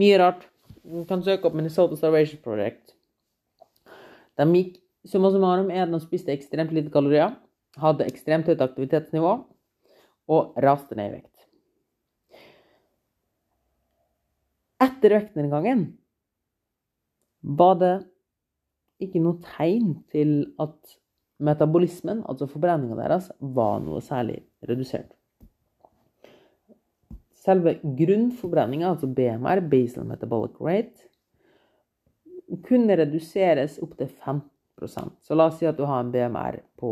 Mye 0.01 0.15
rart. 0.19 0.47
Du 0.81 1.03
kan 1.07 1.21
søke 1.23 1.47
opp 1.47 1.55
Minnesota 1.55 1.95
Starvation 1.95 2.41
Project. 2.43 2.95
De 4.39 4.47
gikk 4.55 4.79
summa 5.07 5.31
summarum 5.31 5.71
er 5.71 5.85
at 5.85 5.93
de 5.93 5.99
spiste 6.03 6.33
ekstremt 6.33 6.73
lite 6.75 6.91
kalorier, 6.93 7.35
hadde 7.77 8.07
ekstremt 8.09 8.47
høyt 8.49 8.63
aktivitetsnivå 8.63 9.33
og 10.33 10.61
raste 10.63 10.97
ned 10.97 11.11
i 11.11 11.15
vekt. 11.17 11.33
Etter 14.83 15.15
vektnedgangen 15.17 15.87
var 17.57 17.77
det 17.81 17.95
ikke 19.01 19.21
noe 19.21 19.39
tegn 19.55 19.93
til 20.13 20.39
at 20.61 20.97
metabolismen, 21.37 22.23
altså 22.25 22.47
forbrenninga 22.49 22.97
deres, 22.97 23.29
var 23.39 23.79
noe 23.83 24.01
særlig 24.01 24.41
redusert. 24.65 25.11
Selve 27.37 27.77
grunnforbrenninga, 27.81 28.89
altså 28.91 29.07
BMR, 29.07 29.61
basal 29.71 30.07
metabolic 30.09 30.57
rate, 30.59 31.05
kunne 32.65 32.97
reduseres 32.97 33.77
opp 33.83 33.95
til 33.99 34.09
15 34.09 34.56
Så 35.21 35.35
la 35.35 35.47
oss 35.49 35.57
si 35.59 35.67
at 35.67 35.77
du 35.77 35.85
har 35.89 36.03
en 36.03 36.11
BMR 36.13 36.59
på 36.77 36.91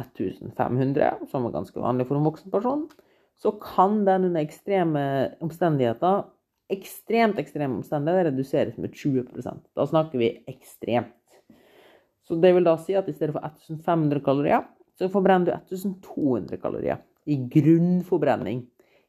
1500, 0.00 1.26
som 1.28 1.46
er 1.46 1.54
ganske 1.54 1.80
vanlig 1.80 2.06
for 2.08 2.16
en 2.16 2.28
voksen 2.28 2.52
person. 2.52 2.86
Så 3.36 3.52
kan 3.60 4.04
den 4.06 4.30
under 4.30 4.40
ekstreme 4.40 5.02
omstendigheter 5.44 6.22
ekstremt 6.72 7.40
ekstreme 7.40 7.76
omstendigheter 7.80 8.30
reduseres 8.30 8.78
med 8.80 8.94
20% 8.96 9.66
Da 9.76 9.86
snakker 9.86 10.18
vi 10.18 10.30
ekstremt. 10.48 11.18
Så 12.22 12.38
det 12.40 12.52
vil 12.54 12.64
da 12.64 12.76
si 12.78 12.94
at 12.96 13.08
i 13.10 13.14
stedet 13.14 13.34
for 13.34 13.44
1500 13.44 14.22
kalorier, 14.24 14.62
så 14.96 15.10
forbrenner 15.10 15.46
du 15.50 15.76
1200 15.76 16.60
kalorier 16.62 17.02
i 17.26 17.36
grunnforbrenning. 17.36 18.62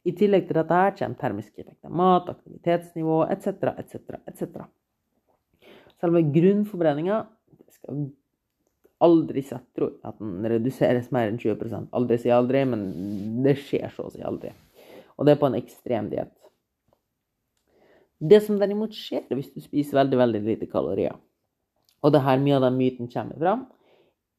I 0.04 0.12
tillegg 0.18 0.48
til 0.48 0.58
dette 0.58 0.80
her 0.80 0.96
kommer 0.98 1.20
termiske 1.20 1.62
effekter, 1.62 1.92
mat, 1.94 2.28
aktivitetsnivå 2.34 3.22
etc., 3.32 3.70
etc., 3.78 4.18
etc. 4.28 4.66
Selve 6.02 6.24
grunnforbrenninga 6.34 7.22
skal 7.84 8.06
aldri 9.04 9.44
sett, 9.44 9.66
tror 9.76 9.98
at 10.08 10.20
den 10.22 10.46
reduseres 10.48 11.10
mer 11.12 11.28
enn 11.28 11.40
20% 11.42 11.92
Aldri 11.98 12.18
si 12.22 12.32
aldri, 12.32 12.64
men 12.70 12.86
det 13.44 13.58
skjer 13.60 13.92
så 13.92 14.08
å 14.08 14.14
si 14.14 14.24
aldri. 14.24 14.54
Og 15.18 15.28
det 15.28 15.36
er 15.36 15.42
på 15.42 15.50
en 15.50 15.60
ekstrem 15.60 16.08
diett. 16.12 16.34
Det 18.24 18.40
som 18.46 18.60
derimot 18.62 18.96
skjer 18.96 19.28
hvis 19.36 19.52
du 19.52 19.60
spiser 19.60 20.00
veldig, 20.00 20.20
veldig 20.22 20.42
lite 20.46 20.70
kalorier, 20.72 21.18
og 22.04 22.12
det 22.12 22.20
er 22.20 22.28
her 22.30 22.40
mye 22.44 22.56
av 22.56 22.66
den 22.68 22.80
myten 22.80 23.10
kommer 23.12 23.40
fram, 23.40 23.66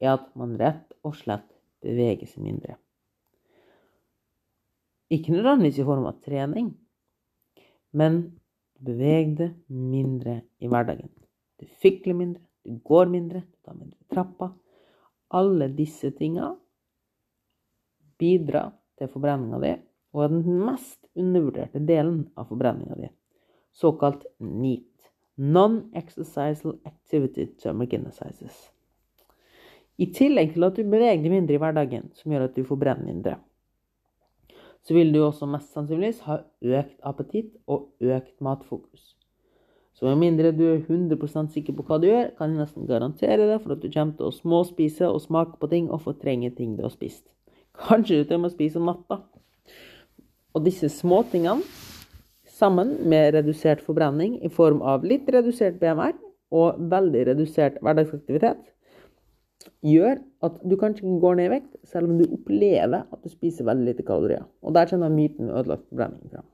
er 0.01 0.17
at 0.17 0.25
man 0.37 0.57
rett 0.61 0.97
og 1.05 1.17
slett 1.17 1.47
beveger 1.85 2.29
seg 2.29 2.45
mindre. 2.45 2.79
Ikke 5.13 5.35
nødvendigvis 5.35 5.83
i 5.83 5.87
form 5.87 6.09
av 6.09 6.17
trening, 6.25 6.73
men 7.93 8.23
beveg 8.85 9.37
deg 9.39 9.55
mindre 9.69 10.41
i 10.65 10.69
hverdagen. 10.69 11.13
Du 11.61 11.69
fikler 11.81 12.17
mindre, 12.17 12.43
du 12.65 12.79
går 12.85 13.11
mindre, 13.13 13.45
du 13.45 13.59
tar 13.65 13.77
mindre 13.77 13.99
trapper. 14.13 14.55
Alle 15.35 15.69
disse 15.75 16.11
tinga 16.17 16.53
bidrar 18.21 18.73
til 18.99 19.11
forbrenninga 19.11 19.61
di, 19.61 19.75
og 20.15 20.25
er 20.25 20.33
den 20.33 20.65
mest 20.65 21.01
undervurderte 21.19 21.83
delen 21.85 22.25
av 22.39 22.49
forbrenninga 22.53 22.99
di 23.01 23.11
såkalt 23.75 24.27
NEAT. 24.39 24.91
Non-exercisal 25.35 26.77
activity 26.85 27.47
thermogenesis. 27.59 28.71
I 29.99 30.07
tillegg 30.15 30.53
til 30.55 30.67
at 30.67 30.79
du 30.79 30.87
beveger 30.87 31.23
deg 31.23 31.33
mindre 31.33 31.57
i 31.57 31.63
hverdagen, 31.63 32.07
som 32.15 32.31
gjør 32.31 32.47
at 32.47 32.55
du 32.55 32.63
forbrenner 32.67 33.09
mindre, 33.09 33.35
så 34.85 34.95
vil 34.95 35.11
du 35.15 35.21
også 35.25 35.49
mest 35.51 35.75
sannsynligvis 35.75 36.23
ha 36.29 36.39
økt 36.79 36.97
appetitt 37.03 37.55
og 37.67 37.91
økt 37.99 38.35
matfokus. 38.45 39.15
Så 39.95 40.09
med 40.09 40.19
mindre 40.19 40.51
du 40.51 40.65
er 40.67 40.81
100% 40.83 41.53
sikker 41.55 41.77
på 41.77 41.85
hva 41.87 42.01
du 42.03 42.09
gjør, 42.09 42.33
kan 42.39 42.51
jeg 42.51 42.65
nesten 42.65 42.89
garantere 42.89 43.47
deg 43.47 43.63
for 43.63 43.77
at 43.77 43.83
du 43.85 43.91
kommer 43.95 44.17
til 44.19 44.27
å 44.27 44.35
småspise 44.35 45.07
og 45.07 45.23
smake 45.23 45.61
på 45.61 45.71
ting 45.71 45.87
og 45.87 46.03
fortrenge 46.03 46.51
ting 46.57 46.75
du 46.75 46.83
har 46.83 46.93
spist. 46.95 47.23
Kanskje 47.79 48.21
du 48.21 48.29
til 48.29 48.41
og 48.41 48.45
med 48.45 48.55
spiser 48.55 48.83
om 48.83 48.91
natta. 48.91 49.21
Og 50.55 50.67
disse 50.67 50.91
småtingene 50.91 51.63
sammen 52.55 52.97
med 53.11 53.35
redusert 53.35 53.83
forbrenning 53.83 54.37
i 54.47 54.51
form 54.51 54.83
av 54.83 55.07
litt 55.07 55.31
redusert 55.31 55.81
BMR 55.81 56.15
og 56.55 56.79
veldig 56.91 57.25
redusert 57.31 57.81
hverdagsaktivitet, 57.83 58.61
gjør 59.85 60.21
at 60.45 60.61
du 60.63 60.77
kanskje 60.79 61.05
ikke 61.05 61.23
går 61.23 61.39
ned 61.39 61.49
i 61.49 61.55
vekt, 61.55 61.73
selv 61.89 62.11
om 62.11 62.19
du 62.19 62.27
opplever 62.29 63.03
at 63.03 63.25
du 63.25 63.31
spiser 63.33 63.67
veldig 63.67 63.89
lite 63.89 64.07
kalorier. 64.07 64.45
Og 64.63 64.75
der 64.77 64.91
kjenner 64.91 65.13
myten 65.13 65.51
ødelagt 65.51 65.87
forbrenning 65.89 66.31
fra. 66.31 66.45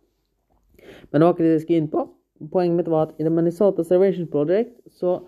Men 1.10 1.20
det 1.20 1.26
var 1.26 1.34
ikke 1.34 1.46
det 1.46 1.52
jeg 1.56 1.64
skulle 1.64 1.82
inn 1.84 1.92
på. 1.92 2.06
Poenget 2.40 2.78
mitt 2.78 2.88
var 2.88 3.08
at 3.08 3.20
i 3.20 3.24
The 3.26 3.32
Minnesota 3.32 3.84
Servation 3.84 4.28
Project 4.32 4.72
så 4.96 5.18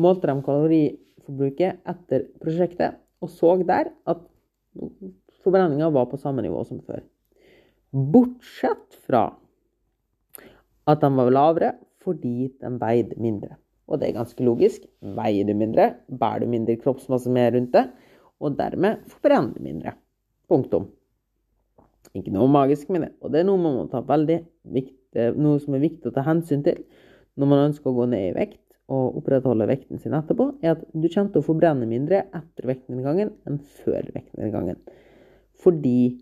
målte 0.00 0.30
de 0.30 0.44
kaloriforbruket 0.46 1.82
etter 1.92 2.26
prosjektet, 2.40 2.96
og 3.20 3.28
så 3.30 3.58
der 3.68 3.92
at 4.08 4.22
forbrenninga 5.44 5.90
var 5.92 6.08
på 6.08 6.20
samme 6.20 6.44
nivå 6.44 6.62
som 6.64 6.80
før. 6.80 7.02
Bortsett 7.92 8.96
fra 9.04 9.26
at 10.88 11.02
de 11.02 11.10
var 11.14 11.30
lavere 11.30 11.74
fordi 12.02 12.48
de 12.48 12.70
veide 12.80 13.18
mindre. 13.20 13.58
Og 13.86 14.00
det 14.00 14.08
er 14.08 14.16
ganske 14.16 14.44
logisk. 14.46 14.86
Veier 15.02 15.46
du 15.46 15.52
mindre, 15.58 15.92
bærer 16.08 16.42
du 16.42 16.50
mindre 16.50 16.78
kroppsmasse 16.80 17.30
med 17.30 17.52
rundt 17.54 17.76
det, 17.76 17.84
og 18.40 18.56
dermed 18.58 19.04
forbrenner 19.10 19.52
du 19.52 19.62
mindre. 19.62 19.92
Punktum. 20.48 20.88
Ikke 22.16 22.32
noe 22.32 22.48
magisk 22.50 22.90
med 22.92 23.06
det. 23.06 23.12
Og 23.20 23.32
det 23.32 23.42
er 23.42 23.48
noe 23.48 23.60
man 23.60 23.76
må 23.76 23.84
ta 23.92 24.02
veldig 24.06 24.40
viktig, 24.74 25.01
noe 25.14 25.60
som 25.62 25.76
er 25.76 25.84
viktig 25.84 26.10
å 26.10 26.14
ta 26.14 26.24
hensyn 26.26 26.64
til 26.66 26.82
når 27.40 27.48
man 27.48 27.64
ønsker 27.68 27.90
å 27.90 27.96
gå 27.96 28.08
ned 28.12 28.30
i 28.30 28.34
vekt 28.36 28.60
og 28.92 29.18
opprettholde 29.22 29.68
vekten 29.70 30.00
sin 30.02 30.16
etterpå, 30.16 30.50
er 30.60 30.74
at 30.74 30.82
du 30.92 31.06
kommer 31.06 31.32
til 31.32 31.40
å 31.40 31.46
forbrenne 31.46 31.86
mindre 31.88 32.26
etter 32.34 32.68
vektnedgangen 32.68 33.30
enn 33.48 33.60
før 33.82 34.10
vektnedgangen. 34.12 34.80
Fordi 35.62 36.18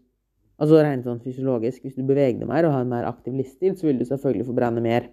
Altså 0.60 0.76
rent 0.84 1.06
sånn 1.06 1.22
fysiologisk, 1.24 1.86
hvis 1.86 1.96
du 1.96 2.04
beveger 2.04 2.36
deg 2.42 2.48
mer 2.48 2.66
og 2.68 2.74
har 2.74 2.82
en 2.84 2.90
mer 2.92 3.06
aktiv 3.08 3.32
livsstil, 3.32 3.78
så 3.80 3.86
vil 3.88 3.96
du 3.96 4.04
selvfølgelig 4.04 4.44
forbrenne 4.50 4.82
mer. 4.84 5.06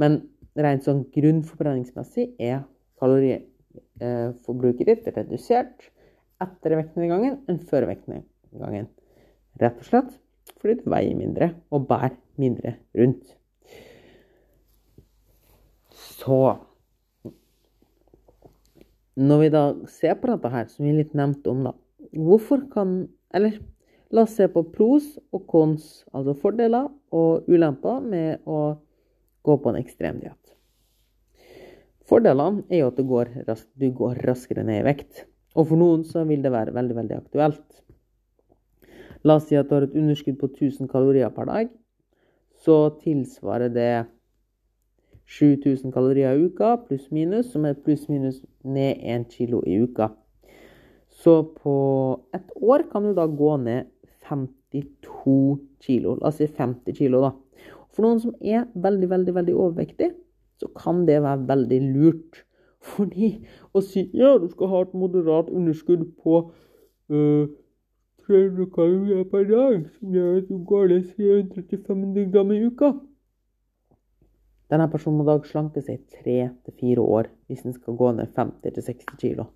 Men 0.00 0.22
rent 0.56 0.86
sånn 0.86 1.02
grunnforbrenningsmessig 1.12 2.30
er 2.40 2.62
kaloriforbruket 3.02 4.88
ditt 4.88 5.10
redusert 5.12 5.90
etter 6.42 6.76
vektnedgangen 6.80 7.42
enn 7.52 7.60
før 7.68 7.84
vektnedgangen. 7.90 8.88
Rett 9.60 9.76
og 9.76 9.88
slett 9.90 10.10
fordi 10.62 10.80
du 10.80 10.88
veier 10.90 11.16
mindre 11.18 11.52
og 11.74 11.84
bærer 11.90 12.16
mindre 12.40 12.76
rundt. 12.98 13.36
Så 15.92 16.58
Når 19.12 19.38
vi 19.42 19.48
da 19.52 19.62
ser 19.92 20.14
på 20.16 20.30
dette 20.30 20.48
her, 20.48 20.68
som 20.72 20.86
vi 20.86 20.94
litt 20.96 21.12
nevnte 21.12 21.50
om, 21.52 21.66
da 21.66 21.74
Hvorfor 22.16 22.64
kan 22.72 23.08
Eller 23.34 23.58
la 24.12 24.24
oss 24.24 24.36
se 24.36 24.46
på 24.48 24.62
pros 24.72 25.18
og 25.32 25.46
cons, 25.48 26.04
altså 26.12 26.34
fordeler 26.36 26.88
og 27.16 27.48
ulemper 27.48 28.00
med 28.04 28.44
å 28.44 28.76
gå 29.42 29.56
på 29.56 29.72
en 29.72 29.78
ekstrem 29.80 30.18
diett. 30.20 30.52
Fordelene 32.08 32.66
er 32.68 32.82
jo 32.82 32.90
at 32.90 33.00
går 33.08 33.30
rask, 33.46 33.68
du 33.72 33.88
går 33.96 34.20
raskere 34.26 34.66
ned 34.68 34.82
i 34.82 34.84
vekt. 34.84 35.24
Og 35.56 35.70
for 35.70 35.80
noen 35.80 36.04
så 36.08 36.26
vil 36.28 36.44
det 36.44 36.52
være 36.52 36.74
veldig, 36.76 36.96
veldig 36.98 37.16
aktuelt. 37.16 37.80
La 39.24 39.38
oss 39.38 39.48
si 39.48 39.56
at 39.56 39.68
du 39.70 39.76
har 39.76 39.86
et 39.86 39.96
underskudd 39.96 40.38
på 40.40 40.50
1000 40.50 40.90
kalorier 40.92 41.32
per 41.32 41.48
dag. 41.48 41.72
Så 42.62 42.76
tilsvarer 43.02 43.72
det 43.74 43.92
7000 45.26 45.92
kalorier 45.92 46.36
i 46.36 46.46
uka, 46.46 46.76
pluss-minus, 46.86 47.52
som 47.52 47.64
er 47.66 47.78
pluss-minus 47.78 48.42
ned 48.64 49.00
1 49.02 49.30
kilo 49.32 49.62
i 49.66 49.80
uka. 49.82 50.12
Så 51.22 51.42
på 51.56 51.74
ett 52.34 52.50
år 52.56 52.86
kan 52.92 53.06
du 53.06 53.14
da 53.14 53.26
gå 53.26 53.56
ned 53.56 53.90
52 54.28 55.58
kilo. 55.82 56.16
La 56.20 56.30
oss 56.30 56.38
si 56.40 56.46
50 56.46 56.94
kilo, 56.96 57.22
da. 57.24 57.32
For 57.92 58.06
noen 58.06 58.20
som 58.22 58.34
er 58.40 58.68
veldig, 58.74 59.08
veldig, 59.10 59.34
veldig 59.36 59.56
overvektig, 59.56 60.12
så 60.60 60.70
kan 60.78 61.04
det 61.08 61.20
være 61.24 61.48
veldig 61.48 61.80
lurt. 61.92 62.44
Fordi 62.82 63.34
å 63.74 63.82
si 63.84 64.08
ja, 64.16 64.36
du 64.38 64.48
skal 64.50 64.70
ha 64.72 64.84
et 64.86 64.94
moderat 64.98 65.50
underskudd 65.52 66.06
på 66.22 66.44
uh, 68.22 68.26
300 68.28 68.68
kalorier 68.74 69.24
per 69.30 69.48
dag, 69.48 69.88
som 69.98 70.14
gjør 70.14 70.36
at 70.40 70.50
du 70.50 70.60
går 70.68 70.92
ned 70.92 71.08
335 71.16 72.30
gram 72.32 72.52
i 72.52 72.60
uka 72.66 72.92
Denne 74.72 74.88
personen 74.88 75.18
må 75.20 75.26
da 75.28 75.36
slanke 75.44 75.82
seg 75.84 76.06
tre 76.08 76.38
til 76.64 76.76
fire 76.80 77.02
år 77.04 77.26
hvis 77.50 77.66
den 77.66 77.74
skal 77.76 77.98
gå 77.98 78.12
ned 78.16 78.30
50-60 78.32 79.18
kilo. 79.20 79.50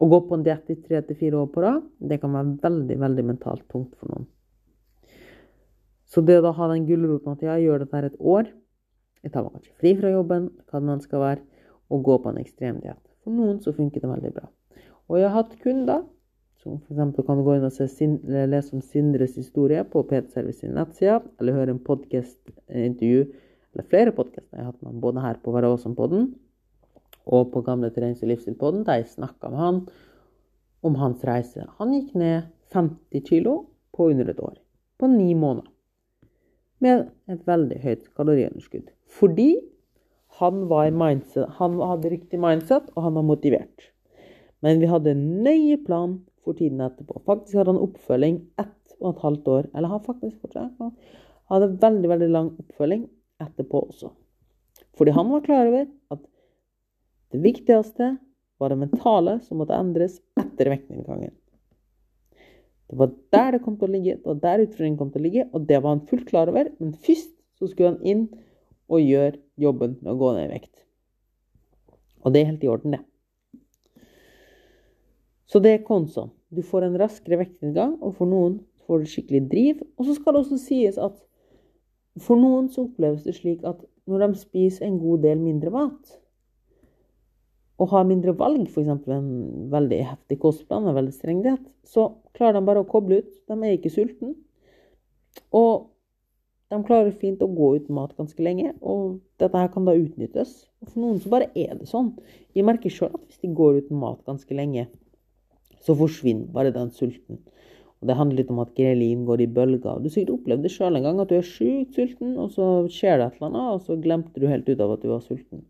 Å 0.00 0.08
gå 0.08 0.20
på 0.24 0.38
en 0.38 0.46
diett 0.46 0.70
i 0.72 0.78
tre 0.80 1.02
til 1.04 1.18
fire 1.18 1.42
år 1.42 1.50
på 1.52 1.60
rad, 1.62 1.82
det 2.00 2.22
kan 2.22 2.32
være 2.32 2.56
veldig, 2.62 2.96
veldig 3.02 3.24
mentalt 3.28 3.66
tungt 3.68 3.92
for 3.98 4.08
noen. 4.08 4.24
Så 6.08 6.24
det 6.24 6.38
å 6.40 6.46
da 6.46 6.54
ha 6.56 6.70
den 6.72 6.88
gulroten 6.88 7.36
at 7.36 7.44
jeg 7.44 7.66
gjør 7.66 7.84
dette 7.84 7.98
her 7.98 8.08
et 8.08 8.18
år 8.18 8.48
jeg 9.22 9.30
tar 9.30 9.44
meg 9.44 9.54
kanskje 9.54 9.76
fri 9.78 9.92
fra 9.98 10.10
jobben, 10.10 10.48
hva 10.66 10.80
det 10.80 10.88
nå 10.88 10.96
skal 11.04 11.22
være, 11.22 11.44
og 11.92 12.02
gå 12.06 12.16
på 12.24 12.32
en 12.32 12.40
ekstrem 12.40 12.80
diett. 12.82 13.02
For 13.22 13.34
noen 13.34 13.60
så 13.62 13.74
funker 13.76 14.02
det 14.02 14.10
veldig 14.10 14.32
bra. 14.34 14.48
Og 15.10 15.20
jeg 15.20 15.28
har 15.28 15.36
hatt 15.36 15.58
kunder 15.62 16.02
som 16.62 16.78
f.eks. 16.78 17.26
kan 17.26 17.38
du 17.38 17.42
gå 17.42 17.56
inn 17.56 17.66
og 17.66 17.74
se, 17.74 18.06
lese 18.46 18.76
om 18.76 18.82
Sindres 18.86 19.34
historie 19.38 19.82
på 19.88 20.04
PT 20.06 20.30
Service 20.36 20.62
sin 20.62 20.76
nettside, 20.76 21.18
eller 21.40 21.58
høre 21.58 21.74
en 21.74 21.82
podkast-intervju, 21.82 23.26
eller 23.72 23.88
flere 23.90 24.14
podkaster 24.14 24.54
jeg 24.54 24.62
har 24.62 24.70
hatt 24.70 24.86
med 24.86 25.02
både 25.02 25.24
her 25.24 25.40
på 25.42 25.54
Varåsen-podden 25.54 26.30
og 27.32 27.52
på 27.52 27.62
Gamle 27.66 27.90
trenings- 27.94 28.22
og 28.22 28.30
livsstil-podden, 28.30 28.86
der 28.86 29.00
jeg 29.00 29.10
snakka 29.16 29.50
med 29.50 29.62
han 29.62 29.82
om 30.86 30.98
hans 30.98 31.22
reise. 31.26 31.66
Han 31.78 31.94
gikk 31.96 32.14
ned 32.18 32.50
50 32.74 33.26
kilo 33.26 33.58
på 33.94 34.10
under 34.12 34.30
et 34.30 34.40
år. 34.42 34.56
På 34.98 35.10
ni 35.10 35.32
måneder. 35.34 35.70
Med 36.82 37.08
et 37.30 37.46
veldig 37.46 37.78
høyt 37.82 38.08
kaloriunderskudd. 38.18 38.90
Fordi 39.06 39.54
han, 40.40 40.64
mindset, 40.66 41.46
han 41.58 41.78
hadde 41.78 42.10
riktig 42.10 42.40
mindset, 42.42 42.90
og 42.96 43.06
han 43.06 43.14
var 43.18 43.26
motivert. 43.26 43.90
Men 44.62 44.80
vi 44.80 44.90
hadde 44.90 45.14
en 45.14 45.24
nøye 45.44 45.78
plan 45.86 46.20
for 46.42 46.58
tiden 46.58 46.80
etterpå. 46.82 47.20
Faktisk 47.26 47.58
hadde 47.58 47.74
han 47.74 47.82
oppfølging 47.82 48.38
ett 48.60 48.96
og 49.00 49.12
et 49.12 49.22
halvt 49.26 49.50
år. 49.56 49.68
Eller 49.74 49.92
har 49.92 50.06
faktisk 50.06 50.40
fortsatt 50.42 50.74
han 50.80 50.94
hadde 51.52 51.74
veldig, 51.82 52.08
veldig 52.08 52.28
lang 52.32 52.50
oppfølging 52.62 53.06
etterpå 53.42 53.84
også. 53.88 54.12
Fordi 54.96 55.14
han 55.16 55.30
var 55.32 55.44
klar 55.44 55.68
over 55.68 55.86
at 56.14 56.22
det 57.32 57.40
viktigste 57.44 58.16
var 58.60 58.72
det 58.72 58.80
mentale 58.82 59.38
som 59.46 59.60
måtte 59.60 59.76
endres 59.76 60.18
etter 60.38 60.70
vektnedgangen. 60.72 61.32
Det 62.92 62.98
var 63.00 63.12
der 63.32 63.54
det 63.54 63.62
kom 63.64 63.78
til 63.80 63.88
å 63.88 63.92
ligge, 63.94 64.18
det 64.20 64.28
var 64.28 64.40
der 64.42 64.64
utfordringen 64.66 64.98
kom 65.00 65.12
til 65.12 65.22
å 65.22 65.26
ligge, 65.26 65.46
og 65.56 65.64
det 65.68 65.78
var 65.80 65.94
han 65.94 66.04
fullt 66.10 66.26
klar 66.28 66.50
over. 66.52 66.68
Men 66.78 66.92
først 66.92 67.32
så 67.56 67.70
skulle 67.70 67.94
han 67.94 68.04
inn 68.04 68.26
og 68.92 69.00
gjøre 69.00 69.40
jobben 69.60 69.96
med 70.02 70.12
å 70.12 70.18
gå 70.20 70.34
ned 70.36 70.50
i 70.50 70.52
vekt. 70.52 70.74
Og 72.22 72.34
det 72.34 72.42
er 72.42 72.50
helt 72.52 72.66
i 72.66 72.70
orden, 72.70 72.98
det. 72.98 73.00
Så 75.46 75.60
det 75.62 75.74
er 75.74 75.86
konsoen. 75.86 76.30
Du 76.52 76.62
får 76.64 76.86
en 76.86 76.98
raskere 77.00 77.40
vektnedgang, 77.40 77.96
og 78.00 78.16
for 78.18 78.28
noen 78.28 78.60
får 78.86 79.02
du 79.02 79.10
skikkelig 79.10 79.42
driv. 79.50 79.84
Og 79.96 80.08
så 80.08 80.16
skal 80.16 80.34
det 80.34 80.42
også 80.44 80.58
sies 80.60 80.98
at 81.00 81.16
for 82.20 82.36
noen 82.36 82.68
så 82.72 82.84
oppleves 82.86 83.24
det 83.24 83.36
slik 83.38 83.62
at 83.64 83.80
når 84.10 84.26
de 84.26 84.40
spiser 84.40 84.86
en 84.86 84.98
god 85.00 85.22
del 85.24 85.40
mindre 85.40 85.72
mat, 85.72 86.18
og 87.80 87.88
har 87.90 88.06
mindre 88.06 88.34
valg, 88.38 88.68
f.eks. 88.68 89.08
en 89.10 89.30
veldig 89.72 90.00
heftig 90.06 90.38
kostplan 90.42 90.86
og 90.86 90.94
veldig 90.98 91.14
streng 91.16 91.40
diett, 91.42 91.64
så 91.88 92.12
klarer 92.36 92.60
de 92.60 92.66
bare 92.68 92.82
å 92.84 92.88
koble 92.88 93.22
ut. 93.22 93.32
De 93.48 93.56
er 93.58 93.74
ikke 93.74 93.90
sultne. 93.90 94.34
Og 95.56 95.88
de 96.72 96.78
klarer 96.86 97.16
fint 97.20 97.42
å 97.42 97.50
gå 97.50 97.72
uten 97.80 97.96
mat 97.96 98.14
ganske 98.16 98.44
lenge, 98.44 98.70
og 98.80 99.18
dette 99.42 99.58
her 99.58 99.72
kan 99.72 99.88
da 99.88 99.96
utnyttes. 99.98 100.54
Og 100.84 100.92
for 100.92 101.02
noen 101.02 101.18
så 101.20 101.32
bare 101.32 101.50
er 101.58 101.74
det 101.80 101.88
sånn. 101.90 102.12
Jeg 102.56 102.68
merker 102.68 102.92
sjøl 102.92 103.10
at 103.10 103.24
hvis 103.26 103.42
de 103.42 103.50
går 103.56 103.82
uten 103.82 103.98
mat 104.00 104.22
ganske 104.28 104.56
lenge, 104.56 104.86
så 105.82 105.96
forsvinner 105.98 106.52
bare 106.54 106.74
den 106.74 106.90
sulten. 106.94 107.40
Og 108.02 108.08
Det 108.08 108.16
handler 108.18 108.40
litt 108.40 108.50
om 108.50 108.58
at 108.58 108.72
grelin 108.74 109.26
går 109.26 109.44
i 109.44 109.46
bølger. 109.46 110.00
Du 110.02 110.08
har 110.08 110.14
sikkert 110.14 110.34
opplevd 110.40 110.64
det 110.66 110.72
sjøl 110.74 110.98
en 110.98 111.04
gang, 111.06 111.20
at 111.22 111.30
du 111.30 111.36
er 111.36 111.46
sjukt 111.46 111.94
sulten, 111.94 112.32
og 112.34 112.50
så 112.50 112.70
skjer 112.90 113.20
det 113.20 113.28
et 113.28 113.36
eller 113.38 113.52
annet, 113.52 113.68
og 113.76 113.84
så 113.86 113.98
glemte 114.02 114.42
du 114.42 114.48
helt 114.50 114.66
ut 114.66 114.82
av 114.82 114.96
at 114.96 115.04
du 115.04 115.12
var 115.12 115.22
sulten. 115.22 115.62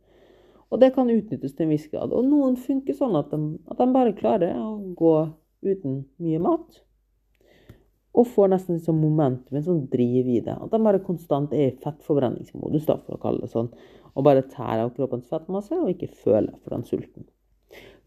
Og 0.72 0.80
det 0.80 0.94
kan 0.94 1.12
utnyttes 1.12 1.52
til 1.52 1.66
en 1.66 1.74
viss 1.74 1.90
grad. 1.92 2.14
Og 2.16 2.24
noen 2.24 2.56
funker 2.56 2.96
sånn 2.96 3.18
at 3.18 3.28
de, 3.34 3.58
at 3.68 3.82
de 3.82 3.88
bare 3.92 4.14
klarer 4.16 4.56
å 4.56 4.70
gå 4.96 5.12
uten 5.68 5.98
mye 6.24 6.40
mat. 6.40 6.80
Og 8.16 8.28
får 8.32 8.48
nesten 8.54 8.80
sånn 8.80 9.00
momentum, 9.00 9.56
en 9.56 9.68
sånn 9.68 9.84
driv 9.92 10.32
i 10.32 10.40
det. 10.44 10.56
At 10.56 10.72
de 10.72 10.80
bare 10.84 11.04
konstant 11.04 11.52
er 11.52 11.66
i 11.68 11.76
fettforbrenningsmodus, 11.84 12.88
da, 12.88 12.96
for 13.04 13.18
å 13.18 13.20
kalle 13.20 13.44
det 13.44 13.52
sånn. 13.52 13.68
Og 14.16 14.24
bare 14.24 14.48
tærer 14.48 14.86
av 14.86 14.96
kroppens 14.96 15.28
fettmasse 15.28 15.76
og 15.76 15.92
ikke 15.92 16.08
føler 16.24 16.56
for 16.64 16.72
den 16.72 16.88
sulten. 16.88 17.28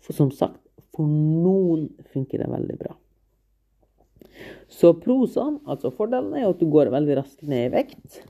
For 0.06 0.13
som 0.13 0.30
sagt, 0.32 0.62
for 0.96 1.10
noen 1.10 1.89
funker 2.13 2.44
det 2.44 2.52
veldig 2.52 2.78
bra. 2.80 2.94
Så 4.72 4.91
prosene, 5.00 5.62
altså 5.70 5.91
fordelen, 5.96 6.36
er 6.38 6.50
at 6.50 6.60
du 6.60 6.68
går 6.72 6.91
veldig 6.94 7.18
raskt 7.20 7.46
ned 7.48 7.70
i 7.70 7.74
vekt. 7.74 8.22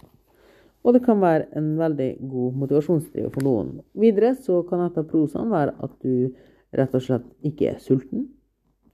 Og 0.85 0.93
det 0.93 1.01
kan 1.05 1.21
være 1.21 1.47
en 1.57 1.71
veldig 1.79 2.09
god 2.29 2.57
motivasjonsdriver 2.61 3.31
for 3.33 3.45
noen. 3.45 3.71
Videre 3.97 4.35
så 4.37 4.61
kan 4.69 4.85
et 4.85 4.99
av 5.01 5.09
være 5.49 5.73
at 5.81 5.95
du 6.05 6.29
rett 6.77 6.93
og 6.93 7.01
slett 7.01 7.25
ikke 7.47 7.71
er 7.71 7.81
sulten. 7.81 8.27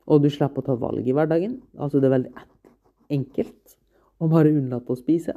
Og 0.07 0.23
du 0.23 0.29
slipper 0.31 0.63
å 0.63 0.69
ta 0.69 0.77
valg 0.79 1.07
i 1.07 1.15
hverdagen. 1.15 1.59
Altså 1.77 1.99
det 1.99 2.07
er 2.07 2.15
veldig 2.15 2.33
enkelt 3.11 3.75
å 4.21 4.29
bare 4.31 4.53
unnlate 4.55 4.93
å 4.93 4.99
spise. 4.99 5.35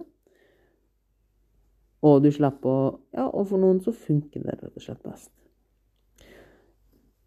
Og 2.05 2.23
du 2.23 2.31
slipper 2.33 2.71
å 2.71 2.99
Ja, 3.15 3.27
og 3.27 3.49
for 3.51 3.59
noen 3.59 3.81
så 3.83 3.93
funker 3.93 4.43
det 4.45 4.61
rett 4.61 4.77
og 4.77 4.83
slett 4.83 5.03
best. 5.03 5.33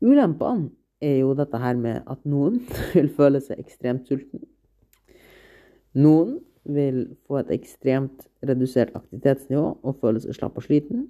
Ulempene 0.01 0.69
er 1.01 1.19
jo 1.21 1.33
dette 1.37 1.59
her 1.61 1.77
med 1.79 2.05
at 2.09 2.23
noen 2.25 2.59
vil 2.95 3.09
føle 3.13 3.41
seg 3.43 3.61
ekstremt 3.61 4.09
sulten. 4.09 4.45
Noen 5.97 6.37
vil 6.67 7.05
få 7.25 7.39
et 7.41 7.53
ekstremt 7.55 8.27
redusert 8.45 8.95
aktivitetsnivå 8.97 9.69
og 9.81 10.01
føle 10.01 10.21
seg 10.21 10.35
slapp 10.37 10.57
og 10.59 10.65
sliten. 10.67 11.07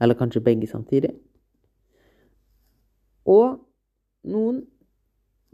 Eller 0.00 0.18
kanskje 0.18 0.44
begge 0.44 0.68
samtidig. 0.68 1.14
Og 3.26 3.56
noen 4.28 4.60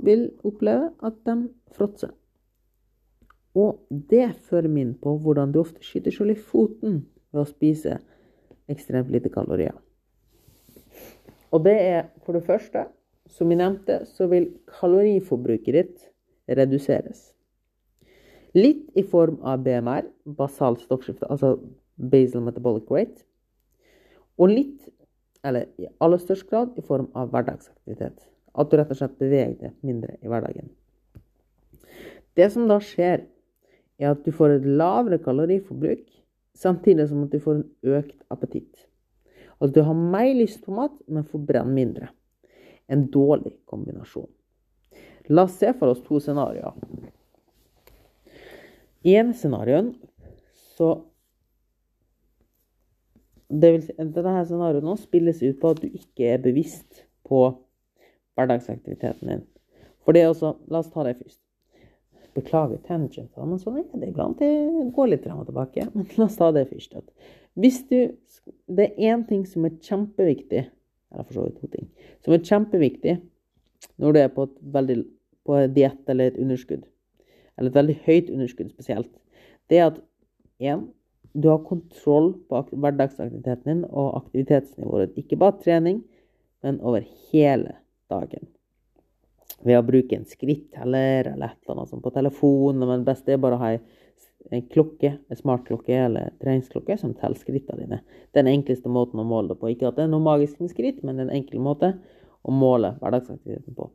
vil 0.02 0.26
oppleve 0.44 0.90
at 1.06 1.20
de 1.24 1.37
fråtser. 1.76 2.11
Og 3.54 3.80
det 4.11 4.32
fører 4.48 4.68
meg 4.68 4.87
inn 4.87 4.92
på 5.00 5.14
hvordan 5.22 5.52
du 5.52 5.61
ofte 5.62 5.85
skyter 5.85 6.12
selv 6.12 6.35
i 6.35 6.40
foten 6.40 7.02
ved 7.32 7.44
å 7.44 7.48
spise 7.48 7.98
ekstremt 8.72 9.12
lite 9.12 9.32
kalorier. 9.32 9.76
Og 11.52 11.64
det 11.66 11.76
er 11.76 12.08
for 12.24 12.36
det 12.36 12.44
første, 12.46 12.86
som 13.28 13.50
vi 13.52 13.58
nevnte, 13.60 14.02
så 14.08 14.26
vil 14.30 14.48
kaloriforbruket 14.80 15.76
ditt 15.76 16.08
reduseres. 16.48 17.30
Litt 18.56 18.88
i 18.98 19.04
form 19.08 19.38
av 19.48 19.62
BMR, 19.64 20.08
basal 20.36 20.76
stoffskifte, 20.80 21.28
altså 21.30 21.54
basal 21.96 22.44
metabolic 22.44 22.90
rate. 22.92 23.24
Og 24.40 24.52
litt, 24.52 24.90
eller 25.44 25.68
i 25.80 25.88
aller 26.04 26.20
størst 26.20 26.48
grad, 26.50 26.76
i 26.76 26.84
form 26.84 27.08
av 27.16 27.32
hverdagsaktivitet. 27.32 28.28
At 28.52 28.68
du 28.68 28.76
rett 28.76 28.92
og 28.92 29.00
slett 29.00 29.20
beveger 29.20 29.56
deg 29.60 29.76
mindre 29.86 30.16
i 30.20 30.28
hverdagen. 30.28 30.68
Det 32.36 32.48
som 32.52 32.68
da 32.68 32.78
skjer, 32.80 33.26
er 34.00 34.12
at 34.12 34.24
du 34.24 34.32
får 34.34 34.56
et 34.56 34.68
lavere 34.68 35.20
kaloriforbruk, 35.22 36.04
samtidig 36.58 37.08
som 37.08 37.24
at 37.24 37.32
du 37.32 37.40
får 37.40 37.60
en 37.60 37.96
økt 37.96 38.16
appetitt. 38.32 38.88
Altså 39.62 39.75
du 39.79 39.85
har 39.87 39.94
mer 39.94 40.33
lyst 40.35 40.64
på 40.64 40.75
mat, 40.75 40.94
men 41.07 41.22
forbrenner 41.22 41.70
mindre. 41.70 42.09
En 42.90 43.07
dårlig 43.14 43.55
kombinasjon. 43.70 44.27
La 45.31 45.44
oss 45.46 45.55
se 45.61 45.70
for 45.79 45.92
oss 45.92 46.03
to 46.03 46.18
scenarioer. 46.18 46.75
I 49.07 49.14
en 49.20 49.31
scenarioen 49.35 49.92
så 50.75 50.88
det 53.53 53.70
vil 53.75 53.85
si, 53.85 53.94
Dette 53.98 54.35
scenarioet 54.48 54.87
nå 54.87 54.96
spilles 54.98 55.42
ut 55.44 55.61
på 55.61 55.72
at 55.75 55.83
du 55.83 55.88
ikke 55.92 56.33
er 56.33 56.42
bevisst 56.42 57.05
på 57.29 57.44
hverdagsaktiviteten 58.35 59.29
din. 59.29 59.46
For 60.03 60.16
det 60.16 60.25
er 60.25 60.33
også 60.33 60.57
La 60.72 60.81
oss 60.83 60.90
ta 60.90 61.05
det 61.07 61.18
først. 61.20 61.38
Beklager 62.33 62.81
tangentene, 62.88 63.44
men 63.44 63.61
sånn 63.61 63.83
er 63.83 64.01
det 64.01 64.09
iblant. 64.09 64.40
Det 64.40 64.88
går 64.96 65.11
litt 65.12 65.27
frem 65.27 65.42
og 65.42 65.51
tilbake. 65.51 65.87
Men 65.92 66.09
la 66.16 66.27
oss 66.27 66.38
ta 66.40 66.48
det 66.57 66.64
først. 66.70 66.96
At 66.96 67.12
hvis 67.54 67.82
du 67.90 68.16
Det 68.66 68.84
er 68.88 69.12
én 69.14 69.22
ting 69.28 69.44
som 69.46 69.64
er 69.64 69.74
kjempeviktig, 69.84 70.64
eller 71.12 71.24
for 71.24 71.34
så 71.36 71.42
vidt 71.44 71.60
to 71.60 71.68
ting, 71.70 71.90
som 72.24 72.32
er 72.34 72.42
kjempeviktig 72.42 73.12
når 74.00 74.12
du 74.12 74.18
er 74.18 74.30
på 74.32 74.46
et 74.48 74.56
veldig 74.74 74.96
på 75.46 75.58
diett 75.76 76.08
eller 76.10 76.30
et 76.30 76.38
underskudd, 76.40 76.82
eller 77.58 77.70
et 77.70 77.76
veldig 77.76 77.96
høyt 78.06 78.30
underskudd 78.30 78.70
spesielt, 78.72 79.10
det 79.70 79.78
er 79.78 79.90
at 79.90 80.00
én 80.62 80.88
du 81.32 81.48
har 81.48 81.62
kontroll 81.64 82.34
på 82.48 82.60
hverdagsaktiviteten 82.72 83.68
din 83.68 83.84
og 83.88 84.16
aktivitetsnivået 84.18 85.12
ditt. 85.14 85.24
Ikke 85.24 85.38
bare 85.40 85.60
trening, 85.62 86.02
men 86.62 86.80
over 86.80 87.04
hele 87.30 87.78
dagen. 88.12 88.48
Ved 89.62 89.78
å 89.78 89.86
bruke 89.86 90.18
en 90.18 90.28
skritteller 90.28 91.30
eller 91.32 91.54
et 91.54 91.62
eller 91.62 91.78
annet 91.78 91.92
sånt 91.92 92.04
på 92.04 92.12
telefonen. 92.12 92.84
Men 92.84 93.00
det 93.00 93.08
beste 93.08 93.32
er 93.32 93.40
bare 93.40 93.56
å 93.56 93.62
ha 93.62 93.72
en 94.50 94.64
klokke, 94.72 95.14
en 95.28 95.38
smartklokke 95.38 95.94
eller 96.07 96.33
treningsklokke 96.42 96.96
som 97.00 97.14
teller 97.14 97.38
skrittene 97.38 97.85
dine. 97.85 98.00
Den 98.37 98.50
enkleste 98.50 98.90
måten 98.92 99.20
å 99.22 99.26
måle 99.26 99.52
det 99.52 99.61
på. 99.61 99.70
Ikke 99.72 99.88
at 99.90 99.98
det 99.98 100.07
er 100.07 100.12
noe 100.12 100.24
magisk 100.24 100.61
med 100.61 100.72
skritt, 100.72 101.02
men 101.02 101.16
det 101.16 101.26
er 101.26 101.31
en 101.31 101.38
enkel 101.38 101.62
måte 101.62 101.92
å 102.42 102.55
måle 102.55 102.96
hverdagsaktiviteten 103.00 103.76
på. 103.78 103.88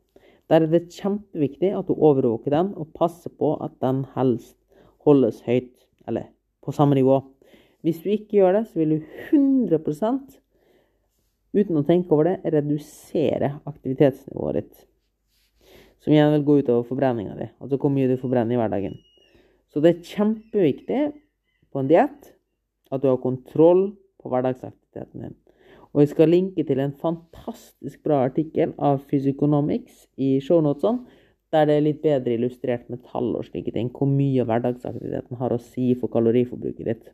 Der 0.48 0.64
er 0.64 0.72
det 0.72 0.88
kjempeviktig 0.96 1.74
at 1.76 1.90
du 1.90 1.94
overvåker 1.94 2.54
den 2.54 2.72
og 2.80 2.94
passer 2.96 3.32
på 3.36 3.52
at 3.64 3.74
den 3.84 4.06
helst 4.14 4.56
holdes 5.04 5.42
høyt, 5.44 5.74
eller 6.08 6.30
på 6.64 6.72
samme 6.72 6.96
nivå. 6.96 7.20
Hvis 7.84 8.00
du 8.02 8.08
ikke 8.10 8.40
gjør 8.40 8.58
det, 8.58 8.64
så 8.70 8.80
vil 8.80 8.96
du 8.96 9.00
100% 9.36 10.38
uten 11.58 11.80
å 11.80 11.84
tenke 11.86 12.12
over 12.14 12.30
det, 12.30 12.54
redusere 12.56 13.58
aktivitetsnivået 13.68 14.60
ditt. 14.60 14.86
Som 16.04 16.14
igjen 16.14 16.32
vil 16.36 16.46
gå 16.46 16.58
utover 16.62 16.88
forbrenninga 16.88 17.36
di, 17.38 17.48
altså 17.58 17.78
hvor 17.80 17.92
mye 17.92 18.08
du 18.10 18.16
forbrenner 18.20 18.56
i 18.56 18.60
hverdagen. 18.60 18.98
Så 19.72 19.82
det 19.84 19.92
er 19.92 20.06
kjempeviktig 20.14 21.02
på 21.72 21.82
en 21.82 21.90
diett 21.90 22.32
at 22.92 23.02
du 23.02 23.10
har 23.10 23.20
kontroll 23.20 23.90
på 24.18 24.32
hverdagsaktiviteten 24.32 25.26
din. 25.26 25.36
Og 25.92 26.02
jeg 26.02 26.12
skal 26.12 26.32
linke 26.32 26.64
til 26.68 26.80
en 26.82 26.96
fantastisk 27.00 28.02
bra 28.04 28.22
artikkel 28.26 28.74
av 28.76 29.00
Physiconomics 29.08 30.06
i 30.20 30.36
shownotene, 30.44 31.06
der 31.52 31.64
det 31.64 31.76
er 31.78 31.84
litt 31.84 32.02
bedre 32.04 32.34
illustrert 32.36 32.90
med 32.92 33.00
tall 33.08 33.30
og 33.38 33.46
slike 33.46 33.72
ting, 33.72 33.88
hvor 33.94 34.08
mye 34.10 34.44
hverdagsaktiviteten 34.44 35.38
har 35.40 35.54
å 35.54 35.60
si 35.62 35.94
for 35.96 36.12
kaloriforbruket 36.12 36.90
ditt. 36.90 37.08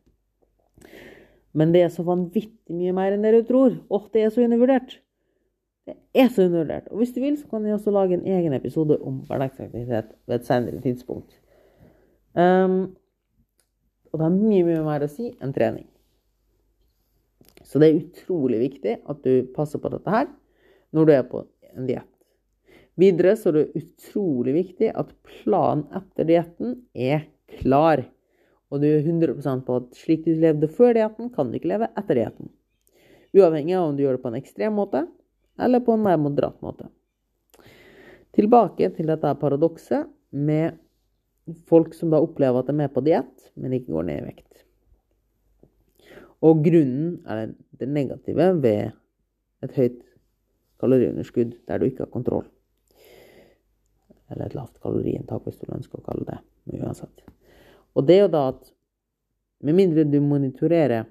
Men 1.54 1.70
det 1.70 1.84
er 1.84 1.92
så 1.94 2.02
vanvittig 2.06 2.74
mye 2.74 2.94
mer 2.96 3.14
enn 3.14 3.22
det 3.22 3.30
du 3.36 3.44
tror. 3.46 3.76
Åh, 3.94 4.08
det 4.10 4.24
er 4.24 4.34
så 4.34 4.42
undervurdert. 4.42 4.96
Det 5.86 5.94
er 6.18 6.32
så 6.34 6.48
undervurdert. 6.48 6.90
Og 6.90 6.98
hvis 6.98 7.14
du 7.14 7.20
vil, 7.22 7.38
så 7.38 7.46
kan 7.50 7.66
jeg 7.68 7.78
også 7.78 7.94
lage 7.94 8.18
en 8.18 8.26
egen 8.26 8.56
episode 8.58 8.98
om 9.06 9.22
hverdagsaktivitet 9.28 10.16
ved 10.26 10.40
et 10.40 10.48
senere 10.48 10.82
tidspunkt. 10.82 11.38
Um, 12.34 12.94
og 14.10 14.18
det 14.18 14.26
har 14.26 14.34
mye, 14.34 14.64
mye 14.66 14.86
mer 14.86 15.04
å 15.06 15.10
si 15.10 15.30
enn 15.42 15.54
trening. 15.54 15.86
Så 17.64 17.80
det 17.80 17.88
er 17.88 18.00
utrolig 18.02 18.60
viktig 18.60 18.96
at 19.10 19.22
du 19.24 19.46
passer 19.54 19.80
på 19.82 19.90
dette 19.92 20.10
her 20.12 20.28
når 20.94 21.06
du 21.06 21.12
er 21.14 21.24
på 21.26 21.44
en 21.74 21.88
diett. 21.88 22.10
Videre 23.00 23.34
så 23.38 23.50
er 23.50 23.56
det 23.56 23.80
utrolig 23.80 24.54
viktig 24.54 24.92
at 24.94 25.10
planen 25.26 25.86
etter 25.98 26.28
dietten 26.28 26.76
er 26.94 27.24
klar. 27.58 28.04
Og 28.70 28.82
du 28.82 28.86
er 28.90 29.02
100% 29.02 29.64
på 29.66 29.78
at 29.80 29.98
slik 29.98 30.22
du 30.26 30.34
levde 30.38 30.70
før 30.70 30.94
dietten, 30.94 31.32
kan 31.34 31.50
du 31.50 31.58
ikke 31.58 31.72
leve 31.72 31.90
etter 31.98 32.20
dietten. 32.20 32.52
Uavhengig 33.34 33.74
av 33.74 33.88
om 33.88 33.96
du 33.96 34.04
gjør 34.04 34.18
det 34.18 34.22
på 34.22 34.30
en 34.30 34.38
ekstrem 34.38 34.78
måte 34.78 35.06
eller 35.58 35.82
på 35.82 35.94
en 35.94 36.06
mer 36.06 36.20
moderat 36.22 36.60
måte. 36.62 36.86
Tilbake 38.34 38.90
til 38.94 39.10
dette 39.10 39.34
paradokset 39.38 40.06
med 40.30 40.78
folk 41.68 41.94
som 41.94 42.12
da 42.12 42.22
opplever 42.24 42.62
at 42.62 42.70
de 42.70 42.84
er 42.84 42.92
på 42.92 43.02
diett, 43.04 43.50
men 43.60 43.76
ikke 43.76 43.92
går 43.92 44.08
ned 44.08 44.22
i 44.22 44.26
vekt. 44.30 44.64
Og 46.44 46.64
grunnen, 46.64 47.20
eller 47.28 47.54
det 47.80 47.88
negative 47.88 48.50
ved 48.60 48.92
et 49.64 49.78
høyt 49.78 50.02
kaloriunderskudd 50.80 51.54
der 51.68 51.80
du 51.80 51.88
ikke 51.88 52.04
har 52.04 52.12
kontroll 52.12 52.48
eller 54.34 54.48
et 54.48 54.56
lavt 54.56 54.80
kaloriinntak, 54.82 55.44
hvis 55.44 55.60
du 55.60 55.68
ønsker 55.70 56.00
å 56.00 56.06
kalle 56.06 56.26
det 56.28 56.38
men 56.64 56.84
uansett. 56.86 57.24
Og 57.94 58.06
det 58.08 58.16
er 58.16 58.24
jo 58.24 58.32
da 58.32 58.46
at 58.54 58.70
med 59.64 59.76
mindre 59.78 60.04
du 60.08 60.18
monitorerer 60.24 61.06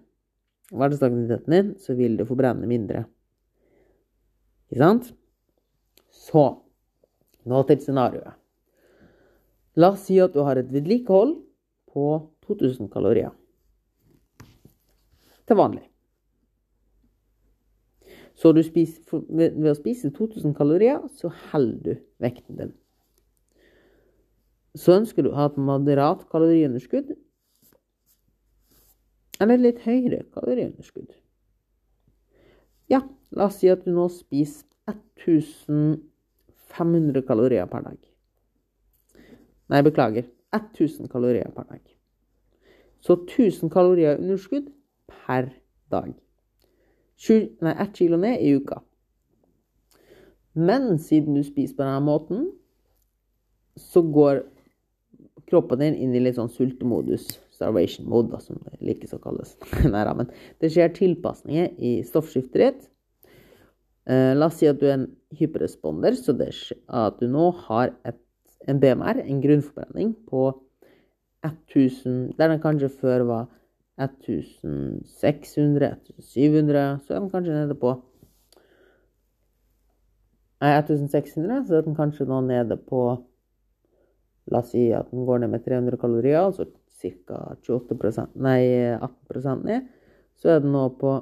hverdagsaktiviteten 0.73 1.53
din, 1.53 1.71
så 1.79 1.95
vil 1.97 2.17
du 2.17 2.25
forbrenne 2.27 2.67
mindre. 2.69 3.05
Ikke 4.71 4.81
sant? 4.81 5.11
Så 6.13 6.45
nå 7.49 7.61
til 7.69 7.81
scenarioet. 7.83 8.39
La 9.75 9.93
oss 9.93 10.05
si 10.07 10.19
at 10.21 10.35
du 10.35 10.43
har 10.45 10.59
et 10.59 10.69
vedlikehold 10.69 11.39
på 11.93 12.05
2000 12.45 12.91
kalorier. 12.93 13.33
Til 15.47 15.59
vanlig. 15.59 15.87
Så 18.37 18.53
spiser, 18.65 19.01
ved 19.29 19.71
å 19.71 19.77
spise 19.77 20.11
2000 20.13 20.55
kalorier, 20.57 21.01
så 21.17 21.31
holder 21.51 21.83
du 21.83 21.99
vekten 22.23 22.57
din 22.57 22.73
så 24.73 24.95
ønsker 24.97 25.23
du 25.23 25.29
å 25.31 25.37
ha 25.37 25.45
et 25.51 25.57
moderat 25.61 26.25
kaloriunderskudd 26.33 27.13
eller 29.43 29.57
litt 29.59 29.79
høyere 29.83 30.23
kaloriunderskudd. 30.33 31.11
Ja, 32.91 33.01
la 33.33 33.45
oss 33.49 33.57
si 33.61 33.67
at 33.71 33.85
du 33.85 33.91
nå 33.93 34.07
spiser 34.13 34.65
1500 35.23 37.23
kalorier 37.27 37.65
per 37.69 37.81
dag. 37.85 37.99
Nei, 39.71 39.83
beklager. 39.85 40.27
1000 40.53 41.09
kalorier 41.11 41.51
per 41.55 41.67
dag. 41.69 41.81
Så 43.03 43.17
1000 43.27 43.71
kalorier 43.73 44.19
underskudd 44.19 44.69
per 45.09 45.51
dag. 45.91 46.13
20, 47.17 47.49
nei, 47.63 47.73
1 47.73 47.93
kilo 47.97 48.19
ned 48.19 48.41
i 48.41 48.53
uka. 48.57 48.81
Men 50.53 50.99
siden 51.01 51.37
du 51.37 51.43
spiser 51.43 51.77
på 51.77 51.85
denne 51.85 52.03
måten, 52.05 52.49
så 53.79 54.03
går 54.05 54.43
kroppen 55.49 55.81
din 55.81 55.97
inn 55.97 56.15
i 56.15 56.21
litt 56.21 56.37
sånn 56.37 56.51
sultemodus, 56.51 57.25
starvation 57.53 58.07
mode, 58.09 58.37
som 58.41 58.59
det 58.65 58.79
likes 58.85 59.13
å 59.15 59.21
kalles. 59.21 59.55
Nei, 59.93 60.03
men 60.17 60.29
det 60.61 60.71
skjer 60.73 60.93
tilpasninger 60.95 61.73
i 61.77 61.95
stoffskiftet 62.07 62.59
ditt. 62.61 62.89
Eh, 64.09 64.33
la 64.35 64.49
oss 64.49 64.59
si 64.59 64.69
at 64.69 64.79
du 64.81 64.87
er 64.89 64.97
en 64.97 65.09
hyperresponder, 65.37 66.17
så 66.19 66.35
det 66.37 66.51
skjer 66.57 66.81
at 67.03 67.19
du 67.21 67.27
nå 67.31 67.49
har 67.67 67.93
et, 68.07 68.19
en 68.67 68.79
BMR, 68.79 69.19
en 69.23 69.41
grunnforbrenning, 69.41 70.15
på 70.29 70.45
1000 71.43 72.37
Der 72.37 72.47
den 72.47 72.61
kanskje 72.61 72.89
før 72.89 73.23
var 73.27 73.45
1600, 73.99 75.95
1700, 76.17 76.99
så 77.05 77.13
er 77.13 77.19
den 77.19 77.29
kanskje 77.29 77.53
nede 77.53 77.75
på 77.75 77.93
Nei, 80.63 80.77
1600, 80.79 81.65
så 81.67 81.75
er 81.75 81.81
den 81.81 81.95
kanskje 81.95 82.25
nå 82.25 82.41
nede 82.41 82.77
på 82.77 83.01
La 84.51 84.59
oss 84.59 84.71
si 84.73 84.89
at 84.91 85.11
den 85.11 85.25
går 85.25 85.37
ned 85.39 85.51
med 85.53 85.63
300 85.63 85.97
kalorier, 85.97 86.39
altså 86.39 86.65
ca. 87.03 87.55
28% 87.63 88.35
nei, 88.35 88.63
18 88.99 89.63
ned, 89.63 89.87
så 90.35 90.49
er 90.55 90.59
den 90.63 90.71
nå 90.75 90.89
på 90.99 91.13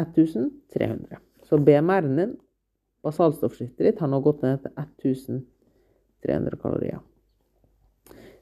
1300. 0.00 1.20
Så 1.48 1.56
BMR-en 1.56 2.16
din, 2.16 2.34
basalstoffskiftet 3.04 3.86
ditt, 3.86 4.00
har 4.00 4.10
nå 4.12 4.20
gått 4.24 4.42
ned 4.44 4.60
til 4.64 4.72
1300 4.72 5.55
kalorier. 6.62 7.00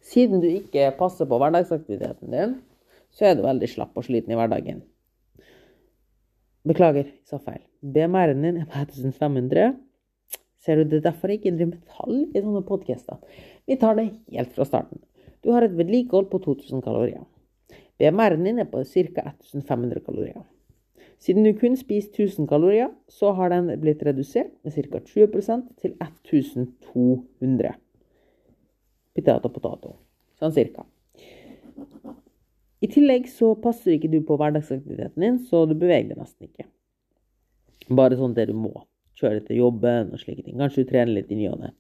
Siden 0.05 0.43
du 0.43 0.49
ikke 0.51 0.91
passer 0.99 1.29
på 1.29 1.39
hverdagsaktiviteten 1.41 2.33
din, 2.35 2.59
så 3.15 3.31
er 3.31 3.39
du 3.39 3.45
veldig 3.47 3.71
slapp 3.71 3.97
og 3.97 4.05
sliten 4.05 4.35
i 4.35 4.37
hverdagen. 4.39 4.83
Beklager, 6.65 7.09
jeg 7.09 7.29
sa 7.29 7.39
feil. 7.39 7.63
BMR-en 7.85 8.45
din 8.45 8.63
er 8.63 8.69
på 8.69 8.81
1500. 8.81 9.75
Ser 10.65 10.81
du, 10.81 10.87
det 10.89 11.03
er 11.03 11.11
derfor 11.11 11.29
jeg 11.29 11.43
ikke 11.43 11.57
driver 11.59 11.75
med 11.75 11.93
tall 11.93 12.23
i 12.25 12.41
sånne 12.41 12.65
podkaster. 12.65 13.21
Vi 13.69 13.77
tar 13.81 13.99
det 13.99 14.07
helt 14.33 14.55
fra 14.57 14.65
starten. 14.69 15.03
Du 15.45 15.53
har 15.53 15.67
et 15.67 15.77
vedlikehold 15.77 16.31
på 16.33 16.41
2000 16.47 16.81
kalorier. 16.85 17.25
BMR-en 18.01 18.49
din 18.49 18.63
er 18.63 18.69
på 18.71 18.81
ca. 18.81 19.35
1500 19.45 20.01
kalorier. 20.07 20.41
Siden 21.25 21.47
du 21.47 21.55
kun 21.57 21.77
spiser 21.81 22.11
1000 22.27 22.49
kalorier, 22.51 22.91
så 23.09 23.31
har 23.33 23.49
den 23.49 23.71
blitt 23.81 24.03
redusert 24.05 24.53
med 24.65 24.75
ca. 24.75 25.01
20% 25.01 25.71
til 25.81 25.95
1200. 25.97 27.71
Potato, 29.17 29.49
potato. 29.49 29.95
Sånn 30.37 30.53
cirka. 30.53 30.85
I 32.85 32.91
tillegg 32.93 33.31
så 33.33 33.55
passer 33.57 33.95
ikke 33.95 34.11
du 34.13 34.19
på 34.27 34.37
hverdagsaktiviteten 34.37 35.25
din, 35.25 35.39
så 35.49 35.63
du 35.65 35.73
beveger 35.73 36.11
deg 36.11 36.21
nesten 36.21 36.51
ikke. 36.51 36.67
Bare 37.89 38.19
sånn 38.19 38.35
det 38.37 38.51
du 38.51 38.57
må. 38.59 38.75
Kjøre 39.17 39.45
til 39.47 39.63
jobben 39.63 40.11
og 40.13 40.21
slike 40.21 40.43
ting. 40.43 40.59
Kanskje 40.61 40.85
du 40.85 40.91
trener 40.91 41.15
litt 41.15 41.31
i 41.33 41.39
ny 41.39 41.47
og 41.49 41.63
ne. 41.63 41.71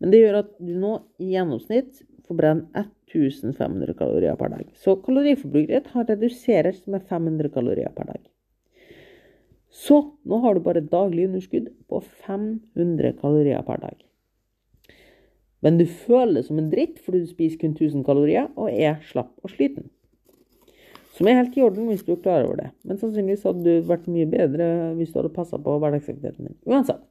Men 0.00 0.10
det 0.14 0.22
gjør 0.24 0.40
at 0.40 0.50
du 0.58 0.72
nå 0.74 0.94
i 1.22 1.34
gjennomsnitt 1.36 2.00
forbrenner 2.26 2.88
1500 3.12 3.94
kalorier 4.00 4.40
per 4.40 4.50
dag. 4.56 4.66
Så 4.74 4.96
kaloriforbruket 5.04 5.70
ditt 5.76 5.94
har 5.94 6.08
redusert 6.08 6.82
med 6.90 7.06
500 7.06 7.52
kalorier 7.54 7.94
per 7.94 8.10
dag. 8.10 8.26
Så 9.68 10.00
nå 10.24 10.40
har 10.44 10.54
du 10.56 10.64
bare 10.64 10.84
daglig 10.84 11.28
underskudd 11.28 11.68
på 11.88 12.00
500 12.24 13.12
kalorier 13.20 13.62
per 13.66 13.82
dag. 13.82 13.96
Men 15.60 15.78
du 15.78 15.84
føler 15.86 16.38
det 16.38 16.46
som 16.46 16.58
en 16.60 16.70
dritt 16.72 17.00
fordi 17.02 17.24
du 17.24 17.30
spiser 17.30 17.60
kun 17.60 17.74
1000 17.74 18.04
kalorier 18.06 18.48
og 18.56 18.70
er 18.70 19.00
slapp 19.08 19.32
og 19.42 19.52
sliten. 19.52 19.90
Som 21.18 21.26
er 21.26 21.40
helt 21.40 21.56
i 21.58 21.64
orden 21.66 21.88
hvis 21.90 22.04
du 22.06 22.12
er 22.14 22.22
klar 22.22 22.44
over 22.46 22.60
det. 22.60 22.68
Men 22.86 23.00
sannsynligvis 23.00 23.46
hadde 23.48 23.64
du 23.66 23.86
vært 23.88 24.06
mye 24.10 24.28
bedre 24.30 24.68
hvis 24.98 25.10
du 25.10 25.18
hadde 25.18 25.34
passa 25.34 25.58
på 25.58 25.78
hverdagsaktiviteten 25.82 26.46
din. 26.46 26.58
Uansett. 26.68 27.02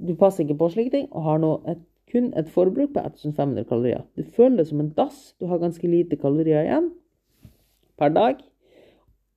Du 0.00 0.14
passer 0.18 0.44
ikke 0.44 0.56
på 0.62 0.70
slike 0.72 0.94
ting 0.94 1.10
og 1.12 1.26
har 1.28 1.42
nå 1.42 1.50
et, 1.70 1.82
kun 2.10 2.32
et 2.38 2.48
forbruk 2.50 2.94
på 2.94 3.02
1500 3.04 3.68
kalorier. 3.68 4.06
Du 4.16 4.24
føler 4.24 4.62
det 4.62 4.70
som 4.70 4.80
en 4.80 4.92
dass. 4.96 5.34
Du 5.38 5.46
har 5.50 5.60
ganske 5.60 5.88
lite 5.88 6.16
kalorier 6.20 6.64
igjen 6.64 6.88
per 8.00 8.14
dag. 8.16 8.40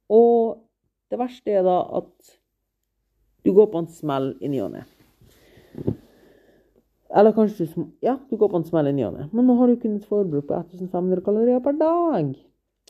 Og 0.08 0.63
det 1.11 1.19
verste 1.19 1.53
er 1.53 1.63
da 1.65 1.77
at 1.99 2.37
du 3.45 3.53
går 3.55 3.69
på 3.71 3.83
en 3.83 3.91
smell 3.91 4.33
i 4.43 4.49
ny 4.51 4.59
og 4.65 4.73
ne. 4.73 4.83
Eller 7.15 7.31
kanskje 7.31 7.69
du, 7.69 7.85
ja, 8.03 8.17
du 8.29 8.35
går 8.35 8.51
på 8.51 8.59
en 8.59 8.67
smell 8.67 8.89
i 8.89 8.95
ny 8.95 9.05
og 9.07 9.15
ne. 9.15 9.29
Men 9.31 9.47
nå 9.47 9.55
har 9.61 9.71
du 9.71 9.79
kun 9.79 9.95
et 9.99 10.09
forbruk 10.09 10.49
på 10.49 10.57
1500 10.59 11.23
kalorier 11.23 11.63
per 11.63 11.77
dag. 11.79 12.33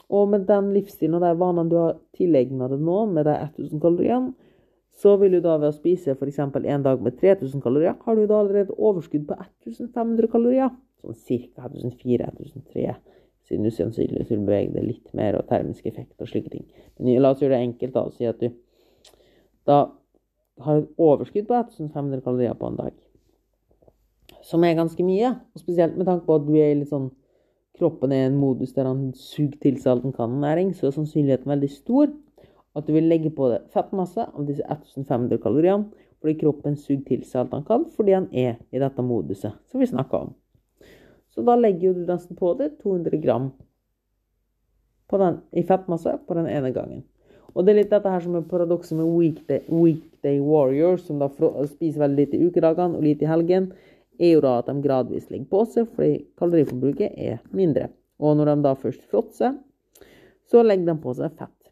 Og 0.10 0.30
med 0.32 0.48
den 0.50 0.72
livsstilen 0.74 1.18
og 1.18 1.24
de 1.26 1.34
vanene 1.38 1.70
du 1.70 1.78
har 1.78 1.98
tilegna 2.18 2.70
deg 2.72 2.82
nå, 2.82 3.00
med 3.14 3.28
de 3.28 3.36
1000 3.38 3.82
kaloriene, 3.84 4.34
så 4.98 5.14
vil 5.22 5.38
du 5.38 5.42
da 5.46 5.60
ved 5.62 5.70
å 5.70 5.76
spise 5.76 6.16
f.eks. 6.16 6.40
en 6.42 6.86
dag 6.86 7.02
med 7.06 7.20
3000 7.20 7.62
kalorier, 7.62 7.98
har 8.02 8.16
du 8.18 8.26
da 8.26 8.40
allerede 8.42 8.74
overskudd 8.74 9.28
på 9.30 9.38
1500 9.38 10.32
kalorier. 10.32 10.74
Sånn 11.04 11.14
ca. 11.14 11.70
1400-1300, 11.70 12.96
siden 13.48 13.66
du 13.66 13.72
sannsynligvis 13.74 14.32
vil 14.34 14.46
bevege 14.46 14.74
deg 14.76 14.88
litt 14.88 15.14
mer, 15.18 15.40
og 15.40 15.48
termisk 15.50 15.86
effekt 15.90 16.22
og 16.22 16.30
slike 16.30 16.52
ting. 16.54 16.66
Men 17.00 17.22
la 17.24 17.32
oss 17.34 17.44
gjøre 17.44 17.56
det 17.56 17.68
enkelt 17.70 17.96
da, 17.96 18.04
og 18.08 18.16
si 18.16 18.28
at 18.28 18.42
du 18.42 18.52
da 19.68 19.82
har 20.64 20.82
et 20.82 21.02
overskudd 21.02 21.48
på 21.48 21.56
1500 21.60 22.24
kalorier 22.24 22.56
på 22.58 22.70
en 22.70 22.80
dag. 22.80 22.94
Som 24.48 24.64
er 24.64 24.78
ganske 24.78 25.04
mye, 25.04 25.34
og 25.54 25.62
spesielt 25.62 25.98
med 25.98 26.08
tanke 26.08 26.26
på 26.28 26.38
at 26.40 26.46
du 26.48 26.54
er 26.56 26.78
litt 26.78 26.92
sånn 26.92 27.10
kroppen 27.78 28.14
er 28.16 28.26
i 28.26 28.30
en 28.32 28.40
modus 28.40 28.74
der 28.74 28.88
han 28.90 29.12
suger 29.14 29.58
til 29.62 29.76
seg 29.78 29.92
alt 29.92 30.08
han 30.08 30.16
kan 30.16 30.40
næring, 30.42 30.74
så 30.74 30.88
er 30.88 30.96
sannsynligheten 30.96 31.52
veldig 31.52 31.70
stor 31.70 32.10
at 32.78 32.88
du 32.88 32.94
vil 32.94 33.10
legge 33.10 33.30
på 33.34 33.50
deg 33.52 33.70
fettmasse 33.74 34.26
av 34.28 34.48
disse 34.48 34.66
1500 34.66 35.42
kaloriene, 35.44 35.90
fordi 36.22 36.40
kroppen 36.42 36.78
suger 36.80 37.04
til 37.06 37.24
seg 37.26 37.44
alt 37.44 37.56
han 37.58 37.68
kan, 37.68 37.86
fordi 37.94 38.16
han 38.18 38.28
er 38.34 38.58
i 38.74 38.82
dette 38.82 39.06
moduset 39.06 39.58
som 39.70 39.82
vi 39.82 39.90
snakka 39.90 40.26
om. 40.26 40.34
Så 41.38 41.44
da 41.46 41.54
legger 41.56 41.94
du 41.94 42.00
nesten 42.08 42.34
på 42.34 42.56
det 42.58 42.72
200 42.82 43.18
gram 43.22 43.52
den, 45.12 45.36
i 45.52 45.62
fettmasse 45.64 46.16
på 46.28 46.34
den 46.34 46.48
ene 46.50 46.72
gangen. 46.74 47.04
Og 47.54 47.62
det 47.62 47.76
er 47.76 47.78
litt 47.78 47.92
dette 47.94 48.10
her 48.10 48.24
som 48.26 48.40
er 48.40 48.48
paradokset 48.50 48.98
med 48.98 49.12
weekday, 49.14 49.62
weekday 49.70 50.40
warriors, 50.42 51.04
som 51.06 51.22
da 51.22 51.30
spiser 51.30 52.02
veldig 52.02 52.24
lite 52.24 52.40
i 52.40 52.48
ukedagene 52.50 52.98
og 52.98 53.06
lite 53.06 53.28
i 53.28 53.30
helgen 53.30 53.68
er 54.18 54.34
jo 54.34 54.42
da 54.42 54.56
at 54.64 54.72
de 54.72 54.82
gradvis 54.82 55.30
ligger 55.30 55.46
på 55.52 55.62
seg, 55.70 55.92
fordi 55.94 56.24
kaloriforbruket 56.42 57.14
er 57.14 57.38
mindre. 57.54 57.92
Og 58.18 58.34
når 58.40 58.50
de 58.50 58.58
da 58.66 58.74
først 58.82 59.06
fråtser, 59.12 59.54
så 60.50 60.66
legger 60.66 60.90
de 60.90 60.98
på 61.06 61.14
seg 61.20 61.38
fett. 61.38 61.72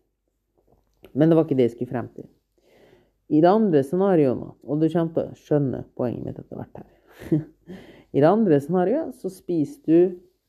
Men 1.18 1.34
det 1.34 1.40
var 1.40 1.50
ikke 1.50 1.58
det 1.58 1.72
jeg 1.72 1.76
skulle 1.80 1.96
frem 1.96 2.14
til. 2.14 2.30
I 3.34 3.42
det 3.42 3.50
andre 3.50 3.82
scenarioet, 3.82 4.62
og 4.62 4.78
du 4.78 4.86
kommer 4.94 5.18
til 5.18 5.26
å 5.26 5.42
skjønne 5.42 5.84
poenget 5.98 6.30
mitt 6.30 6.38
etter 6.38 6.62
hvert 6.62 6.84
her 6.84 7.42
I 8.16 8.24
det 8.24 8.32
andre 8.32 8.60
scenarioet 8.64 9.18
så 9.20 9.30
spiser 9.34 9.82
du 9.86 10.00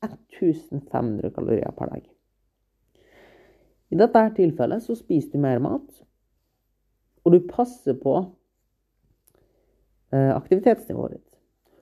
1500 0.05 1.33
kalorier 1.35 1.73
per 1.75 1.91
dag. 1.91 2.03
I 3.91 3.99
dette 3.99 4.23
tilfellet 4.37 4.83
så 4.83 4.95
spiser 4.95 5.35
du 5.35 5.43
mer 5.43 5.59
mat, 5.63 6.03
og 7.23 7.33
du 7.35 7.41
passer 7.49 7.97
på 7.99 8.13
eh, 10.15 10.31
aktivitetsnivået 10.31 11.17
ditt 11.17 11.27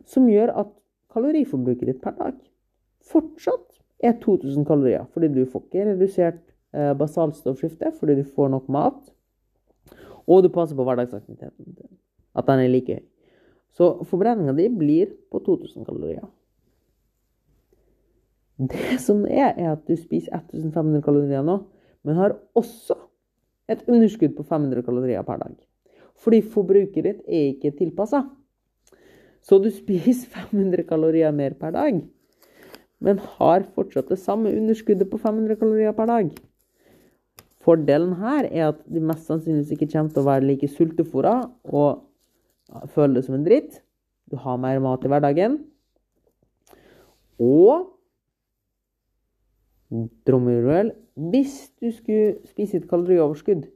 som 0.09 0.27
gjør 0.29 0.53
at 0.61 0.71
kaloriforbruket 1.13 1.89
ditt 1.89 2.01
per 2.03 2.15
dag 2.17 2.35
fortsatt 3.05 3.79
er 4.05 4.17
2000 4.21 4.65
kalorier. 4.67 5.05
Fordi 5.13 5.31
du 5.33 5.45
får 5.49 5.65
ikke 5.65 5.87
redusert 5.91 6.41
eh, 6.75 6.93
basalstoffskifte 6.97 7.93
fordi 7.99 8.19
du 8.19 8.23
får 8.35 8.51
nok 8.53 8.69
mat. 8.69 9.01
Og 10.25 10.43
du 10.43 10.49
passer 10.49 10.77
på 10.77 10.85
hverdagsaktiviteten 10.85 11.77
din. 11.77 11.91
At 12.35 12.47
den 12.49 12.63
er 12.63 12.71
like 12.71 12.99
høy. 12.99 13.03
Så 13.75 13.91
forbrenninga 14.07 14.55
di 14.55 14.69
blir 14.71 15.11
på 15.31 15.41
2000 15.43 15.85
kalorier. 15.85 16.23
Det 18.55 18.99
som 19.03 19.25
er, 19.27 19.51
er 19.59 19.73
at 19.73 19.83
du 19.87 19.97
spiser 19.99 20.31
1500 20.37 21.03
kalorier 21.03 21.43
nå, 21.43 21.57
men 22.07 22.15
har 22.15 22.37
også 22.55 22.95
et 23.67 23.83
underskudd 23.89 24.35
på 24.37 24.45
500 24.47 24.85
kalorier 24.85 25.25
per 25.27 25.41
dag. 25.41 25.55
Fordi 26.23 26.39
forbruket 26.53 27.03
ditt 27.03 27.23
er 27.27 27.51
ikke 27.51 27.73
tilpassa. 27.75 28.23
Så 29.43 29.59
du 29.59 29.67
spiser 29.73 30.29
500 30.31 30.87
kalorier 30.87 31.35
mer 31.35 31.57
per 31.59 31.75
dag, 31.75 31.99
men 33.03 33.19
har 33.35 33.67
fortsatt 33.75 34.07
det 34.09 34.21
samme 34.23 34.55
underskuddet 34.55 35.11
på 35.11 35.19
500 35.19 35.59
kalorier 35.59 35.93
per 35.97 36.07
dag. 36.09 36.31
Fordelen 37.65 38.15
her 38.21 38.47
er 38.47 38.69
at 38.69 38.81
de 38.87 39.01
mest 39.03 39.27
sannsynligvis 39.27 39.73
ikke 39.75 39.91
kommer 39.91 40.13
til 40.13 40.23
å 40.23 40.29
være 40.29 40.47
like 40.47 40.69
sultefòra 40.69 41.35
og 41.73 42.04
føle 42.93 43.17
det 43.17 43.25
som 43.25 43.37
en 43.37 43.45
dritt. 43.45 43.81
Du 44.31 44.37
har 44.41 44.57
mer 44.61 44.79
mat 44.83 45.03
i 45.05 45.11
hverdagen. 45.11 45.59
Og 47.41 47.91
trommevirvel 50.25 50.93
hvis 51.15 51.71
du 51.79 51.91
skulle 51.95 52.35
spise 52.49 52.77
et 52.77 52.89
kalorioverskudd, 52.89 53.67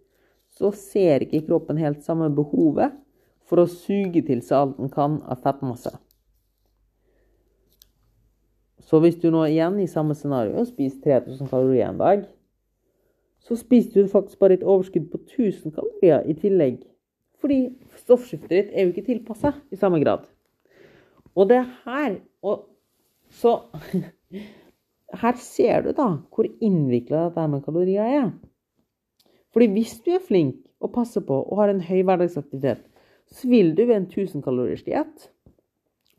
så 0.52 0.72
ser 0.76 1.24
ikke 1.24 1.46
kroppen 1.48 1.78
helt 1.80 2.04
samme 2.04 2.28
behovet 2.36 2.92
for 3.48 3.64
å 3.64 3.70
suge 3.70 4.22
til 4.28 4.42
seg 4.44 4.58
alt 4.58 4.78
den 4.78 4.92
kan 4.92 5.20
av 5.24 5.40
fettmasse. 5.46 5.94
Så 8.90 9.00
hvis 9.00 9.20
du 9.22 9.30
nå 9.32 9.46
igjen 9.46 9.78
i 9.80 9.88
samme 9.88 10.16
scenario 10.18 10.66
spiser 10.68 11.22
3000 11.22 11.50
kalorier 11.52 11.88
en 11.88 12.02
dag, 12.02 12.26
så 13.40 13.56
spiser 13.56 14.02
du 14.02 14.12
faktisk 14.12 14.40
bare 14.42 14.58
et 14.58 14.66
overskudd 14.66 15.08
på 15.14 15.22
1000 15.22 15.76
kalorier 15.78 16.26
i 16.28 16.36
tillegg. 16.36 16.82
Fordi 17.40 17.60
stoffskiftet 18.00 18.52
ditt 18.52 18.74
er 18.74 18.86
jo 18.86 18.94
ikke 18.94 19.08
tilpassa 19.08 19.54
i 19.72 19.80
samme 19.80 20.02
grad. 20.04 20.26
Og 21.36 21.50
det 21.50 21.62
er 21.62 21.72
her 21.86 22.20
og 22.44 22.66
Så 23.30 23.52
her 25.22 25.36
ser 25.38 25.84
du 25.86 25.92
da 25.94 26.08
hvor 26.34 26.48
innvikla 26.66 27.28
dette 27.28 27.44
med 27.52 27.62
kalorier 27.62 28.08
er. 28.10 28.32
Fordi 29.54 29.68
hvis 29.76 30.00
du 30.02 30.16
er 30.16 30.24
flink 30.26 30.64
og 30.82 30.96
passer 30.96 31.22
på 31.22 31.38
og 31.38 31.60
har 31.62 31.70
en 31.70 31.84
høy 31.86 32.02
hverdagsaktivitet, 32.02 32.82
så 33.30 33.50
vil 33.52 33.76
du 33.78 33.84
ved 33.86 33.96
en 34.00 34.08
1000 34.10 34.42
kaloriers 34.42 34.82
diett 34.82 35.30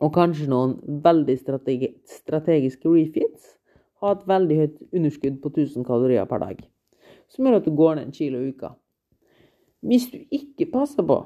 og 0.00 0.14
kanskje 0.14 0.46
noen 0.52 0.76
veldig 1.04 1.36
strategi 1.40 1.90
strategiske 2.08 2.88
refits 2.94 3.56
ha 4.00 4.14
et 4.14 4.28
veldig 4.28 4.58
høyt 4.60 4.78
underskudd 4.96 5.40
på 5.42 5.52
1000 5.52 5.86
kalorier 5.88 6.28
per 6.28 6.40
dag, 6.42 6.62
som 7.28 7.46
gjør 7.46 7.58
at 7.60 7.66
du 7.66 7.74
går 7.76 7.98
ned 7.98 8.08
en 8.08 8.16
kilo 8.16 8.40
i 8.40 8.52
uka. 8.54 8.72
Hvis 9.80 10.10
du 10.12 10.18
ikke 10.30 10.68
passer 10.72 11.06
på, 11.06 11.22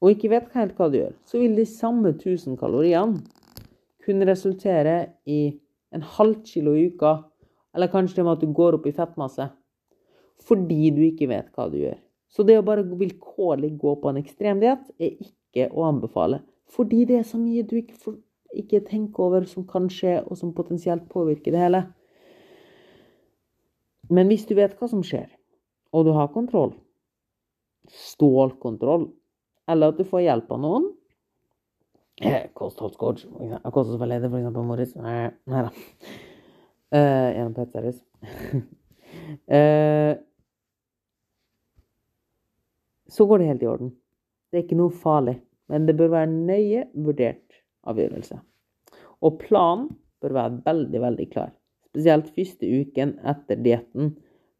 og 0.00 0.12
ikke 0.12 0.30
vet 0.32 0.52
helt 0.56 0.76
hva 0.76 0.88
du 0.92 0.98
gjør, 0.98 1.14
så 1.28 1.40
vil 1.40 1.56
de 1.56 1.66
samme 1.68 2.14
1000 2.14 2.56
kaloriene 2.60 3.20
kunne 4.04 4.28
resultere 4.28 4.96
i 5.26 5.56
en 5.94 6.04
halv 6.16 6.42
kilo 6.46 6.74
i 6.76 6.86
uka, 6.92 7.16
eller 7.74 7.92
kanskje 7.92 8.20
det 8.20 8.24
med 8.24 8.36
at 8.36 8.44
du 8.44 8.52
går 8.56 8.78
opp 8.78 8.86
i 8.88 8.94
fettmasse, 8.96 9.48
fordi 10.46 10.90
du 10.94 11.02
ikke 11.04 11.28
vet 11.28 11.48
hva 11.56 11.68
du 11.72 11.80
gjør. 11.80 11.98
Så 12.28 12.44
det 12.44 12.58
å 12.58 12.64
bare 12.66 12.84
vilkårlig 12.84 13.74
gå 13.80 13.94
på 14.00 14.10
en 14.10 14.20
ekstremdiett 14.20 14.88
er 15.00 15.12
ikke 15.24 15.68
å 15.72 15.86
anbefale. 15.88 16.42
Fordi 16.72 17.04
det 17.08 17.20
er 17.20 17.28
så 17.28 17.38
mye 17.40 17.64
du 17.64 17.76
ikke, 17.78 17.96
for, 18.00 18.18
ikke 18.56 18.82
tenker 18.88 19.28
over 19.28 19.46
som 19.48 19.66
kan 19.68 19.88
skje, 19.92 20.18
og 20.26 20.36
som 20.40 20.54
potensielt 20.56 21.06
påvirker 21.12 21.54
det 21.54 21.62
hele. 21.62 21.84
Men 24.10 24.28
hvis 24.30 24.46
du 24.48 24.54
vet 24.58 24.76
hva 24.78 24.88
som 24.90 25.04
skjer, 25.06 25.28
og 25.94 26.06
du 26.06 26.12
har 26.16 26.32
kontroll, 26.34 26.74
stålkontroll, 27.92 29.10
eller 29.70 29.92
at 29.92 29.98
du 30.00 30.06
får 30.08 30.26
hjelp 30.26 30.52
av 30.54 30.62
noen, 30.62 30.86
Kostholdscoach. 32.56 33.26
Kostholdsveileder, 33.72 34.30
for 34.30 34.38
eksempel, 34.38 34.64
Moritz. 34.64 34.94
Nei 34.96 35.28
da. 35.44 35.70
Uh, 36.94 37.28
gjennom 37.34 37.54
Petseries. 37.54 37.98
uh, 39.52 40.16
så 43.08 43.26
går 43.26 43.38
det 43.38 43.50
helt 43.50 43.62
i 43.62 43.68
orden. 43.68 43.92
Det 44.48 44.58
er 44.58 44.64
ikke 44.64 44.80
noe 44.80 44.94
farlig. 44.94 45.36
Men 45.68 45.86
det 45.88 45.96
bør 45.98 46.14
være 46.14 46.30
nøye 46.32 46.86
vurdert 46.94 47.60
avgjørelse. 47.90 48.38
Og 49.26 49.38
planen 49.42 49.90
bør 50.22 50.36
være 50.36 50.60
veldig, 50.64 51.00
veldig 51.02 51.26
klar. 51.32 51.50
Spesielt 51.90 52.30
første 52.36 52.70
uken 52.80 53.16
etter 53.26 53.60
dietten 53.60 54.14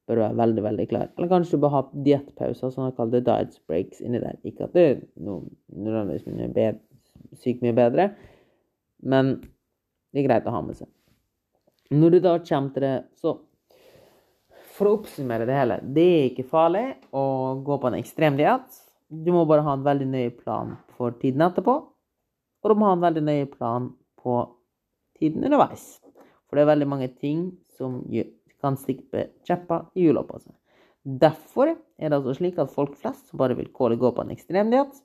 bør 0.07 0.23
være 0.23 0.39
veldig, 0.39 0.63
veldig 0.65 0.87
klar. 0.91 1.09
Eller 1.17 1.31
kanskje 1.31 1.57
du 1.57 1.63
bør 1.65 1.75
ha 1.75 1.83
diettpauser, 2.07 2.73
sånn 2.73 2.91
at 2.91 3.01
diet 3.13 3.59
breaks 3.69 4.03
inni 4.05 4.23
der. 4.23 4.39
Ikke 4.47 4.69
at 4.69 4.77
det 4.77 4.85
er 4.87 5.01
nødvendigvis 5.27 6.27
mye 6.31 6.71
sykt 7.37 7.65
mye 7.65 7.75
bedre, 7.77 8.11
men 9.03 9.37
det 10.13 10.23
er 10.23 10.29
greit 10.29 10.47
å 10.49 10.55
ha 10.55 10.63
med 10.65 10.79
seg. 10.79 10.89
Når 11.95 12.17
du 12.17 12.19
da 12.23 12.39
kommer 12.43 12.73
til 12.75 12.89
det, 12.89 12.97
så 13.21 13.39
For 14.77 14.91
å 14.91 14.99
oppsummere 14.99 15.47
det 15.49 15.55
hele, 15.57 15.77
det 15.97 16.03
er 16.05 16.25
ikke 16.29 16.51
farlig 16.51 16.83
å 17.17 17.23
gå 17.65 17.79
på 17.81 17.89
en 17.89 17.95
ekstrem 17.97 18.35
diett. 18.37 18.75
Du 19.09 19.31
må 19.33 19.47
bare 19.49 19.65
ha 19.65 19.73
en 19.73 19.87
veldig 19.87 20.09
nøye 20.11 20.35
plan 20.37 20.75
for 20.99 21.15
tiden 21.17 21.47
etterpå. 21.47 21.77
Og 22.61 22.69
du 22.69 22.75
må 22.77 22.91
ha 22.91 22.97
en 22.99 23.07
veldig 23.07 23.23
nøye 23.25 23.47
plan 23.49 23.87
på 24.21 24.35
tiden 25.17 25.49
underveis. 25.49 25.87
For 26.45 26.59
det 26.59 26.67
er 26.67 26.73
veldig 26.75 26.91
mange 26.93 27.09
ting 27.09 27.47
som 27.79 28.03
kan 28.63 28.79
stikke 28.81 29.29
kjepper 29.47 29.89
i 29.95 30.07
hjula 30.07 30.25
på 30.27 30.41
seg. 30.43 30.55
Derfor 31.07 31.71
er 31.75 32.11
det 32.11 32.17
altså 32.19 32.35
slik 32.35 32.59
at 32.59 32.73
folk 32.75 32.97
flest 32.99 33.31
som 33.31 33.39
bare 33.41 33.55
vil 33.59 33.71
gå 33.71 34.11
på 34.11 34.23
en 34.23 34.33
ekstremdiett, 34.35 34.97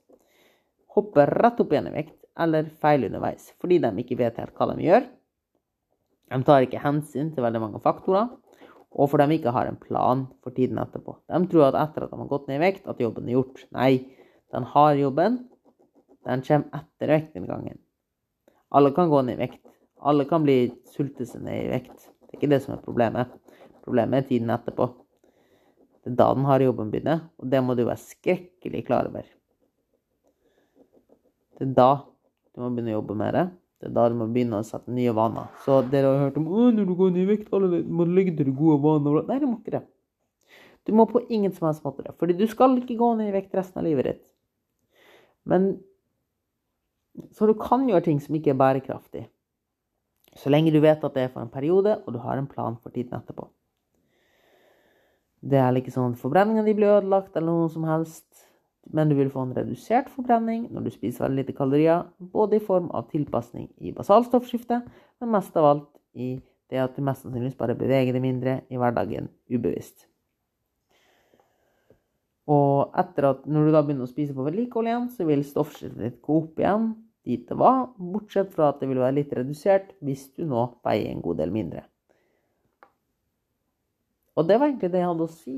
hopper 0.96 1.30
rett 1.40 1.60
opp 1.62 1.72
igjen 1.72 1.92
i 1.92 1.96
vekt 1.96 2.18
eller 2.42 2.72
feil 2.82 3.06
underveis, 3.08 3.52
fordi 3.62 3.78
de 3.84 3.92
ikke 4.02 4.18
vet 4.20 4.40
helt 4.42 4.56
hva 4.58 4.72
de 4.72 4.86
gjør. 4.86 5.06
De 6.32 6.40
tar 6.48 6.66
ikke 6.66 6.82
hensyn 6.82 7.34
til 7.36 7.44
veldig 7.44 7.62
mange 7.62 7.82
faktorer, 7.84 8.32
og 8.92 9.08
for 9.12 9.22
de 9.22 9.38
ikke 9.38 9.54
har 9.56 9.70
en 9.70 9.80
plan 9.80 10.26
for 10.44 10.56
tiden 10.56 10.80
etterpå. 10.82 11.16
De 11.32 11.40
tror 11.52 11.70
at 11.70 11.80
etter 11.80 12.06
at 12.06 12.12
de 12.12 12.20
har 12.20 12.32
gått 12.32 12.50
ned 12.50 12.60
i 12.60 12.64
vekt, 12.66 12.88
at 12.88 13.00
jobben 13.00 13.30
er 13.30 13.38
gjort. 13.38 13.64
Nei, 13.76 13.92
den 14.52 14.68
har 14.74 15.00
jobben. 15.00 15.38
Den 16.28 16.44
kommer 16.48 16.82
etter 16.82 17.14
vektinngangen. 17.16 17.80
Alle 18.72 18.92
kan 18.96 19.12
gå 19.12 19.22
ned 19.28 19.40
i 19.40 19.44
vekt. 19.46 19.64
Alle 20.02 20.26
kan 20.28 20.44
bli 20.44 20.72
sulte 20.92 21.28
seg 21.28 21.44
ned 21.46 21.66
i 21.66 21.72
vekt. 21.72 22.11
Det 22.32 22.38
er 22.38 22.39
ikke 22.39 22.52
det 22.54 22.62
som 22.63 22.78
er 22.78 22.84
problemet. 22.86 23.32
Problemet 23.84 24.22
er 24.22 24.28
tiden 24.30 24.54
etterpå. 24.54 24.88
Det 26.02 26.13
er 26.13 26.17
da 26.17 26.32
den 26.34 26.48
harde 26.48 26.65
jobben 26.65 26.89
begynner, 26.94 27.28
og 27.38 27.50
det 27.52 27.60
må 27.62 27.76
du 27.78 27.84
være 27.86 28.02
skrekkelig 28.02 28.86
klar 28.88 29.10
over. 29.12 29.28
Det 31.60 31.67
er 31.67 31.76
da 31.78 31.91
du 32.56 32.63
må 32.63 32.72
begynne 32.72 32.96
å 32.96 33.00
jobbe 33.00 33.17
med 33.20 33.36
det. 33.38 33.44
Det 33.82 33.89
er 33.89 33.94
da 33.98 34.08
du 34.10 34.15
må 34.17 34.28
begynne 34.30 34.62
å 34.62 34.65
sette 34.65 34.94
nye 34.94 35.13
vaner. 35.17 35.52
Så 35.65 35.82
dere 35.91 36.10
har 36.13 36.24
hørt 36.28 36.39
om 36.39 36.48
når 36.48 36.88
du 36.88 36.96
går 36.98 37.13
ned 37.13 37.24
i 37.24 37.30
vekt, 37.36 37.52
må 37.52 38.08
legge 38.08 38.36
til 38.38 38.50
deg 38.50 38.58
gode 38.58 38.80
vaner. 38.84 39.22
Nei, 39.28 39.38
du 39.41 39.48
må 39.50 39.60
ikke 39.60 39.76
det. 39.78 39.84
Du 40.86 40.94
må 40.98 41.06
på 41.10 41.22
ingen 41.30 41.54
som 41.54 41.67
helst 41.67 41.84
måte 41.86 42.06
det. 42.06 42.15
Fordi 42.17 42.34
du 42.38 42.48
skal 42.50 42.74
ikke 42.80 42.98
gå 42.98 43.12
ned 43.17 43.30
i 43.30 43.36
vekt 43.36 43.54
resten 43.58 43.82
av 43.82 43.88
livet 43.88 44.10
ditt. 44.10 44.26
Men 45.46 45.74
Så 47.36 47.44
du 47.44 47.52
kan 47.60 47.84
gjøre 47.89 48.06
ting 48.06 48.20
som 48.24 48.36
ikke 48.38 48.54
er 48.54 48.60
bærekraftig. 48.60 49.26
Så 50.38 50.52
lenge 50.52 50.72
du 50.72 50.80
vet 50.80 51.04
at 51.04 51.15
det 51.17 51.26
er 51.26 51.34
for 51.34 51.44
en 51.44 51.52
periode, 51.52 51.98
og 52.06 52.13
du 52.15 52.22
har 52.24 52.39
en 52.39 52.48
plan 52.48 52.78
for 52.80 52.94
tiden 52.94 53.17
etterpå. 53.17 53.50
Det 55.41 55.58
er 55.58 55.76
ikke 55.76 55.91
sånn 55.91 56.13
at 56.13 56.22
forbrenninga 56.22 56.63
blir 56.67 57.00
ødelagt, 57.00 57.36
eller 57.36 57.52
noe 57.52 57.70
som 57.74 57.88
helst 57.89 58.48
men 58.89 59.10
du 59.10 59.15
vil 59.15 59.30
få 59.32 59.46
en 59.46 59.56
redusert 59.56 60.10
forbrenning 60.12 60.65
når 60.74 60.88
du 60.88 60.94
spiser 60.94 61.26
veldig 61.26 61.44
lite 61.44 61.58
kalorier, 61.58 62.06
både 62.17 62.58
i 62.58 62.63
form 62.63 62.89
av 62.98 63.10
tilpasning 63.12 63.70
i 63.78 63.94
basalstoffskiftet, 63.96 64.88
men 65.22 65.34
mest 65.36 65.58
av 65.60 65.67
alt 65.70 65.89
i 66.17 66.34
det 66.72 66.80
at 66.82 66.96
du 66.96 67.04
mest 67.06 67.26
sannsynligvis 67.26 67.60
bare 67.60 67.78
beveger 67.78 68.15
deg 68.15 68.24
mindre 68.24 68.62
i 68.72 68.80
hverdagen 68.80 69.30
ubevisst. 69.52 70.08
Og 72.52 72.96
etter 72.98 73.30
at 73.30 73.46
når 73.46 73.67
du 73.67 73.76
da 73.76 73.84
begynner 73.86 74.08
å 74.08 74.12
spise 74.12 74.36
på 74.36 74.44
vedlikehold 74.48 74.89
igjen, 74.89 75.10
så 75.13 75.28
vil 75.28 75.44
stoffskiftet 75.46 76.00
ditt 76.02 76.22
gå 76.26 76.39
opp 76.41 76.60
igjen 76.60 76.89
dit 77.28 77.44
det 77.48 77.58
var, 77.58 77.92
bortsett 77.98 78.52
fra 78.54 78.72
at 78.72 78.82
det 78.82 78.90
vil 78.90 79.02
være 79.02 79.20
litt 79.20 79.34
redusert 79.38 79.94
hvis 80.02 80.28
du 80.38 80.46
nå 80.50 80.68
veier 80.86 81.12
en 81.12 81.22
god 81.24 81.42
del 81.44 81.54
mindre. 81.54 81.86
Og 84.40 84.48
det 84.48 84.58
var 84.58 84.70
egentlig 84.70 84.92
det 84.94 85.02
jeg 85.02 85.12
hadde 85.12 85.28
å 85.28 85.34
si. 85.34 85.58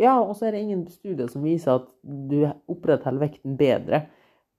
Ja, 0.00 0.18
og 0.20 0.34
så 0.36 0.48
er 0.48 0.56
det 0.56 0.64
ingen 0.64 0.84
studier 0.92 1.28
som 1.32 1.44
viser 1.46 1.78
at 1.78 1.90
du 2.02 2.42
opprettholder 2.68 3.28
vekten 3.28 3.56
bedre 3.60 4.06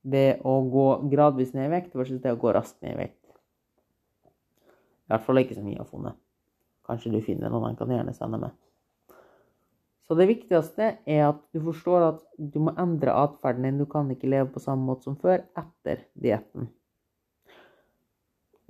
ved 0.08 0.42
å 0.48 0.60
gå 0.72 0.88
gradvis 1.12 1.54
ned 1.54 1.68
i 1.68 1.74
vekt 1.76 1.98
versus 1.98 2.22
det 2.24 2.34
å 2.34 2.40
gå 2.40 2.54
raskt 2.56 2.80
ned 2.82 2.96
i 2.96 3.02
vekt. 3.04 3.20
I 5.08 5.14
hvert 5.14 5.28
fall 5.28 5.42
ikke 5.44 5.58
som 5.58 5.68
vi 5.68 5.78
har 5.78 5.88
funnet. 5.88 6.18
Kanskje 6.88 7.12
du 7.14 7.20
finner 7.24 7.52
noen 7.52 7.70
han 7.70 7.78
kan 7.80 7.92
gjerne 7.92 8.16
sende 8.16 8.40
med. 8.42 8.56
Så 10.08 10.16
det 10.16 10.30
viktigste 10.30 10.94
er 11.04 11.24
at 11.28 11.40
du 11.52 11.60
forstår 11.66 12.06
at 12.14 12.20
du 12.40 12.62
må 12.64 12.72
endre 12.80 13.12
atferden 13.12 13.68
din. 13.68 13.80
Du 13.82 13.88
kan 13.92 14.08
ikke 14.12 14.30
leve 14.32 14.48
på 14.54 14.64
samme 14.64 14.88
måte 14.88 15.10
som 15.10 15.18
før 15.20 15.44
etter 15.60 16.06
dietten. 16.16 16.70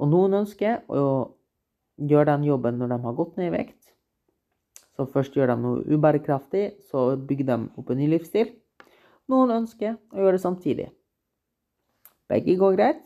Og 0.02 0.10
noen 0.10 0.40
ønsker 0.42 0.82
å 0.90 1.04
gjøre 1.98 2.32
den 2.32 2.48
jobben 2.50 2.82
når 2.82 2.94
de 2.94 3.00
har 3.06 3.18
gått 3.18 3.38
ned 3.38 3.52
i 3.52 3.56
vekt. 3.58 3.94
Så 4.98 5.06
først 5.14 5.38
gjør 5.38 5.54
de 5.54 5.58
noe 5.62 5.86
ubærekraftig, 5.86 6.80
så 6.90 7.12
bygger 7.30 7.52
de 7.52 7.58
opp 7.78 7.92
en 7.94 8.02
ny 8.02 8.10
livsstil. 8.10 8.56
Noen 9.30 9.54
ønsker 9.60 9.94
å 9.94 10.24
gjøre 10.24 10.38
det 10.40 10.46
samtidig. 10.46 10.88
Begge 12.32 12.58
går 12.58 12.78
greit. 12.80 13.04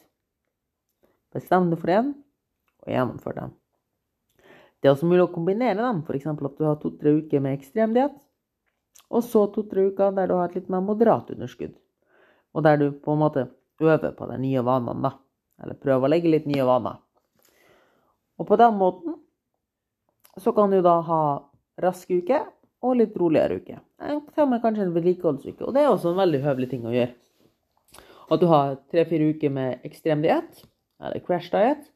Bestem 1.36 1.67
deg 1.72 1.80
for 1.84 1.91
én, 1.91 2.13
og 2.84 2.96
gjennomfør 2.96 3.38
dem. 3.41 3.61
Det 4.82 4.89
er 4.89 4.96
også 4.96 5.08
mulig 5.10 5.28
å 5.28 5.32
kombinere 5.34 5.78
dem, 5.78 6.02
f.eks. 6.02 6.28
at 6.32 6.58
du 6.58 6.65
har 6.65 6.78
to-tre 6.82 7.13
uker 7.22 7.44
med 7.44 7.60
ekstrem 7.60 7.94
diett, 7.94 8.15
og 9.12 9.26
så 9.28 9.46
to-tre 9.54 9.91
uker 9.91 10.15
der 10.17 10.30
du 10.32 10.38
har 10.39 10.50
et 10.50 10.58
litt 10.58 10.72
mer 10.74 10.82
moderat 10.86 11.30
underskudd. 11.34 11.76
Og 12.56 12.65
der 12.65 12.80
du 12.82 12.88
på 12.91 13.13
en 13.13 13.22
måte 13.22 13.46
øver 13.82 14.15
på 14.17 14.28
de 14.32 14.39
nye 14.41 14.63
vanene, 14.65 15.04
da. 15.06 15.13
Eller 15.62 15.78
prøver 15.78 16.08
å 16.08 16.12
legge 16.12 16.32
litt 16.32 16.48
nye 16.50 16.65
vaner. 16.65 16.98
Og 18.41 18.48
på 18.50 18.58
den 18.58 18.80
måten 18.80 19.20
så 20.41 20.54
kan 20.56 20.74
du 20.74 20.80
da 20.82 20.98
ha 21.06 21.22
rask 21.84 22.10
uke 22.10 22.39
og 22.82 22.98
litt 22.98 23.13
roligere 23.20 23.60
uke. 23.62 23.78
Tar 24.34 24.62
kanskje 24.63 24.88
en 24.88 24.96
vedlikeholdsuke, 24.96 25.67
og 25.67 25.76
det 25.76 25.84
er 25.84 25.91
også 25.91 26.15
en 26.15 26.22
veldig 26.24 26.41
høvelig 26.48 26.72
ting 26.72 26.88
å 26.89 26.96
gjøre. 26.96 27.13
At 28.32 28.41
du 28.41 28.48
har 28.50 28.80
tre-fire 28.89 29.34
uker 29.36 29.54
med 29.54 29.86
ekstrem 29.86 30.24
diett, 30.24 30.63
eller 31.04 31.22
crash 31.26 31.52
diet, 31.54 31.90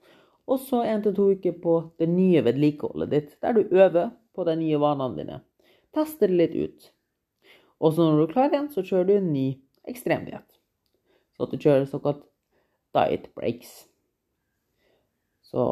og 0.45 0.61
så 0.61 0.83
én 0.85 1.01
til 1.01 1.15
to 1.17 1.31
uker 1.33 1.55
på 1.61 1.75
det 1.99 2.07
nye 2.11 2.43
vedlikeholdet 2.45 3.11
ditt, 3.11 3.31
der 3.41 3.55
du 3.57 3.63
øver 3.65 4.11
på 4.35 4.45
de 4.45 4.55
nye 4.59 4.79
vanene 4.81 5.17
dine. 5.17 5.39
Tester 5.95 6.29
det 6.29 6.37
litt 6.37 6.55
ut. 6.55 6.91
Og 7.79 7.93
så 7.95 8.05
når 8.05 8.17
du 8.19 8.23
er 8.25 8.33
klar 8.33 8.53
igjen, 8.53 8.69
så 8.69 8.83
kjører 8.85 9.09
du 9.09 9.15
en 9.17 9.33
ny 9.33 9.47
ekstremdiett. 9.89 10.47
Så 11.35 11.47
at 11.47 11.51
du 11.51 11.59
kjører 11.59 11.89
såkalt 11.89 12.23
diet 12.95 13.27
breaks. 13.35 13.73
Så 15.45 15.67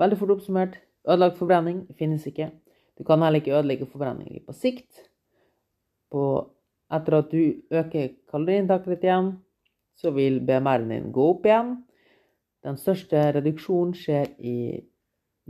veldig 0.00 0.18
fort 0.20 0.36
oppsummert, 0.36 0.78
ødelagt 1.08 1.40
forbrenning 1.40 1.84
finnes 1.98 2.26
ikke. 2.28 2.50
Du 2.98 3.04
kan 3.04 3.22
heller 3.24 3.42
ikke 3.42 3.56
ødelegge 3.56 3.90
forbrenningen 3.90 4.44
på 4.46 4.54
sikt. 4.56 5.08
På, 6.12 6.52
etter 6.92 7.18
at 7.18 7.30
du 7.32 7.62
øker 7.72 8.12
kaloriinntaket 8.30 8.94
ditt 8.94 9.06
igjen, 9.08 9.32
så 9.96 10.12
vil 10.14 10.40
BMR-en 10.44 10.92
din 10.92 11.12
gå 11.14 11.28
opp 11.34 11.46
igjen. 11.48 11.76
Den 12.62 12.76
største 12.78 13.18
reduksjonen 13.34 13.94
skjer 13.98 14.28
i 14.38 14.78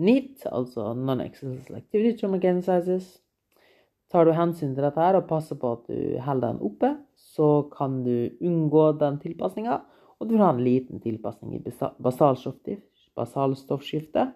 NEAT, 0.01 0.47
altså 0.49 0.95
Non-Exercise 0.97 1.77
Activity 1.77 2.17
Trauma 2.21 2.41
Sizes. 2.41 3.23
Tar 4.13 4.25
du 4.25 4.33
hensyn 4.37 4.75
til 4.75 4.85
dette 4.85 5.01
her 5.01 5.17
og 5.17 5.29
passer 5.29 5.57
på 5.61 5.73
at 5.77 5.83
du 5.89 6.19
holder 6.21 6.53
den 6.53 6.63
oppe, 6.65 6.97
så 7.17 7.69
kan 7.73 8.05
du 8.05 8.31
unngå 8.41 8.93
den 9.01 9.19
tilpasninga, 9.21 9.81
og 10.21 10.29
du 10.29 10.35
vil 10.35 10.45
ha 10.45 10.51
en 10.53 10.65
liten 10.65 11.01
tilpasning 11.01 11.55
i 11.57 11.63
basalstoffskiftet 12.05 14.29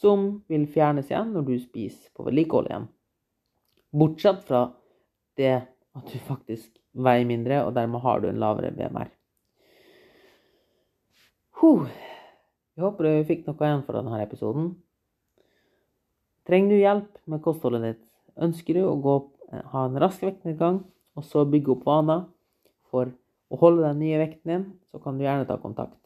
som 0.00 0.44
vil 0.48 0.66
fjernes 0.70 1.10
igjen 1.10 1.32
når 1.34 1.42
du 1.48 1.58
spiser 1.60 2.10
på 2.16 2.24
vedlikehold 2.26 2.66
igjen. 2.70 2.86
Bortsett 3.90 4.40
fra 4.46 4.60
det 5.38 5.56
at 5.98 6.06
du 6.06 6.18
faktisk 6.30 6.70
veier 6.94 7.26
mindre, 7.26 7.64
og 7.66 7.74
dermed 7.76 8.00
har 8.04 8.20
du 8.22 8.28
en 8.30 8.40
lavere 8.40 8.74
BMR. 8.74 9.08
Huh. 11.60 11.90
Jeg 12.72 12.86
håper 12.86 13.04
du 13.04 13.26
fikk 13.28 13.42
noe 13.44 13.66
igjen 13.66 13.82
for 13.84 13.98
denne 13.98 14.22
episoden. 14.22 14.70
Trenger 16.48 16.72
du 16.72 16.78
hjelp 16.80 17.18
med 17.28 17.42
kostholdet 17.44 17.84
ditt? 17.84 18.06
Ønsker 18.40 18.78
du 18.78 18.86
å 18.88 18.94
gå, 19.04 19.16
ha 19.74 19.82
en 19.84 19.98
rask 20.00 20.24
vektnedgang, 20.24 20.78
og 21.20 21.26
så 21.28 21.44
bygge 21.44 21.74
opp 21.74 21.84
vaner 21.84 22.24
for 22.88 23.12
å 23.52 23.60
holde 23.60 23.84
den 23.84 24.00
nye 24.00 24.22
vekten 24.22 24.54
din, 24.54 24.64
så 24.88 25.02
kan 25.04 25.20
du 25.20 25.26
gjerne 25.26 25.44
ta 25.44 25.58
kontakt. 25.60 26.00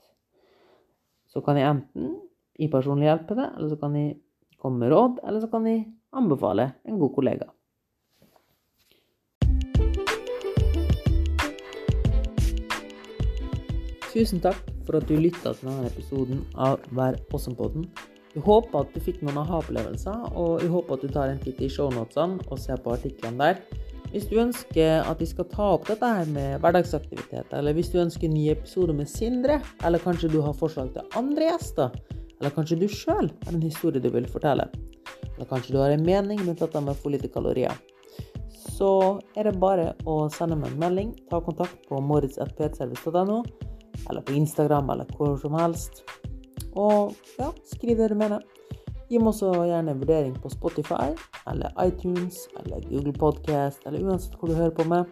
Så 1.30 1.38
kan 1.44 1.60
jeg 1.60 1.70
enten 1.70 2.16
i 2.58 2.66
personlig 2.72 3.12
hjelpe 3.12 3.38
deg, 3.38 3.54
eller 3.54 3.70
så 3.70 3.78
kan 3.78 3.94
jeg 4.00 4.18
komme 4.58 4.82
med 4.82 4.90
råd, 4.90 5.22
eller 5.22 5.44
så 5.44 5.54
kan 5.54 5.70
jeg 5.70 5.86
anbefale 6.10 6.72
en 6.82 6.98
god 6.98 7.14
kollega. 7.14 7.50
Tusen 14.10 14.42
takk 14.42 14.73
for 14.86 14.98
at 14.98 15.08
du 15.08 15.16
lytta 15.18 15.54
til 15.54 15.70
denne 15.70 15.88
episoden 15.90 16.42
av 16.54 16.82
Vær 16.96 17.18
awesome-podden. 17.30 17.86
Jeg 18.34 18.42
håper 18.42 18.80
at 18.80 18.94
du 18.94 18.98
fikk 19.02 19.20
noen 19.22 19.38
aha-opplevelser, 19.44 20.30
og 20.34 20.62
jeg 20.62 20.72
håper 20.72 20.96
at 20.96 21.02
du 21.04 21.12
tar 21.14 21.30
en 21.30 21.42
titt 21.42 21.60
i 21.62 21.70
shownotene 21.70 22.42
og 22.48 22.58
ser 22.58 22.80
på 22.82 22.94
artiklene 22.96 23.38
der. 23.38 23.84
Hvis 24.10 24.26
du 24.30 24.36
ønsker 24.42 25.06
at 25.06 25.22
vi 25.22 25.28
skal 25.30 25.46
ta 25.50 25.68
opp 25.76 25.86
dette 25.90 26.08
her 26.16 26.26
med 26.30 26.58
hverdagsaktiviteter, 26.62 27.54
eller 27.58 27.74
hvis 27.74 27.92
du 27.92 28.00
ønsker 28.02 28.28
en 28.28 28.34
ny 28.34 28.48
episode 28.52 28.94
med 28.94 29.10
Sindre, 29.10 29.60
eller 29.86 30.02
kanskje 30.02 30.32
du 30.34 30.40
har 30.42 30.54
forslag 30.58 30.92
til 30.94 31.18
andre 31.18 31.48
gjester, 31.52 31.94
eller 32.40 32.54
kanskje 32.54 32.78
du 32.82 32.88
sjøl 32.90 33.30
har 33.30 33.54
en 33.54 33.62
historie 33.62 34.02
du 34.02 34.10
vil 34.14 34.26
fortelle, 34.30 34.66
eller 35.34 35.50
kanskje 35.50 35.74
du 35.74 35.80
har 35.82 35.94
en 35.94 36.06
mening 36.06 36.42
rundt 36.42 36.62
dette 36.62 36.82
med 36.82 36.98
for 36.98 37.14
lite 37.14 37.30
kalorier, 37.30 37.74
så 38.74 39.20
er 39.38 39.46
det 39.46 39.60
bare 39.62 39.92
å 40.10 40.24
sende 40.34 40.58
meg 40.58 40.72
en 40.72 40.80
melding. 40.82 41.12
Ta 41.30 41.38
kontakt 41.44 41.86
på 41.86 42.00
moritz.ptservice.no, 42.02 43.42
eller 44.10 44.24
på 44.24 44.36
Instagram, 44.36 44.90
eller 44.90 45.08
hvor 45.16 45.36
som 45.40 45.54
helst. 45.58 46.04
Og 46.74 47.14
ja, 47.38 47.50
skriv 47.64 47.98
det 47.98 48.10
du 48.12 48.18
mener. 48.18 48.42
Gi 49.10 49.20
meg 49.20 49.30
også 49.34 49.52
gjerne 49.68 49.92
en 49.92 50.00
vurdering 50.00 50.34
på 50.40 50.50
Spotify, 50.52 51.12
eller 51.50 51.74
iTunes, 51.84 52.46
eller 52.60 52.84
Google 52.88 53.12
Podcast, 53.12 53.84
eller 53.86 54.04
uansett 54.04 54.36
hvor 54.40 54.50
du 54.50 54.56
hører 54.58 54.74
på 54.74 54.88
meg. 54.90 55.10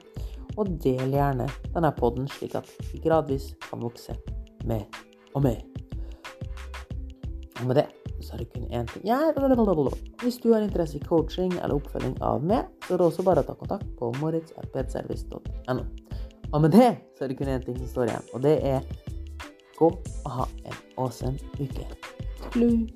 Og 0.57 0.68
del 0.84 1.14
gjerne 1.14 1.49
denne 1.72 1.93
podden, 1.97 2.28
slik 2.28 2.57
at 2.59 2.68
vi 2.90 3.01
gradvis 3.05 3.53
kan 3.68 3.84
vokse 3.84 4.16
mer 4.68 4.84
og 5.34 5.45
mer. 5.47 5.61
Og 7.61 7.68
med 7.68 7.78
det 7.78 7.88
så 8.22 8.32
har 8.32 8.38
du 8.38 8.45
kun 8.45 8.66
én 8.70 8.86
ting 8.86 9.03
ja, 9.07 9.18
Hvis 10.22 10.38
du 10.38 10.53
har 10.53 10.61
interesse 10.61 10.97
i 10.97 11.01
coaching 11.01 11.53
eller 11.53 11.74
oppfølging 11.74 12.16
av 12.22 12.45
meg, 12.45 12.68
så 12.86 12.95
er 12.95 12.99
det 12.99 13.07
også 13.07 13.22
bare 13.26 13.43
å 13.43 13.47
ta 13.47 13.55
kontakt 13.59 13.88
på 13.99 14.12
moritz.ptservice.no. 14.20 16.02
Og 16.53 16.61
med 16.61 16.71
det 16.71 16.97
så 17.19 17.25
er 17.25 17.29
det 17.29 17.39
kun 17.39 17.49
én 17.49 17.65
ting 17.65 17.79
som 17.79 17.89
står 17.89 18.11
igjen, 18.11 18.27
og 18.33 18.43
det 18.43 18.59
er 18.67 18.81
gå 19.79 19.89
og 20.25 20.31
ha 20.31 20.45
en 20.65 20.77
awesome 20.99 21.39
uke. 21.61 21.87
Sklu! 22.45 22.87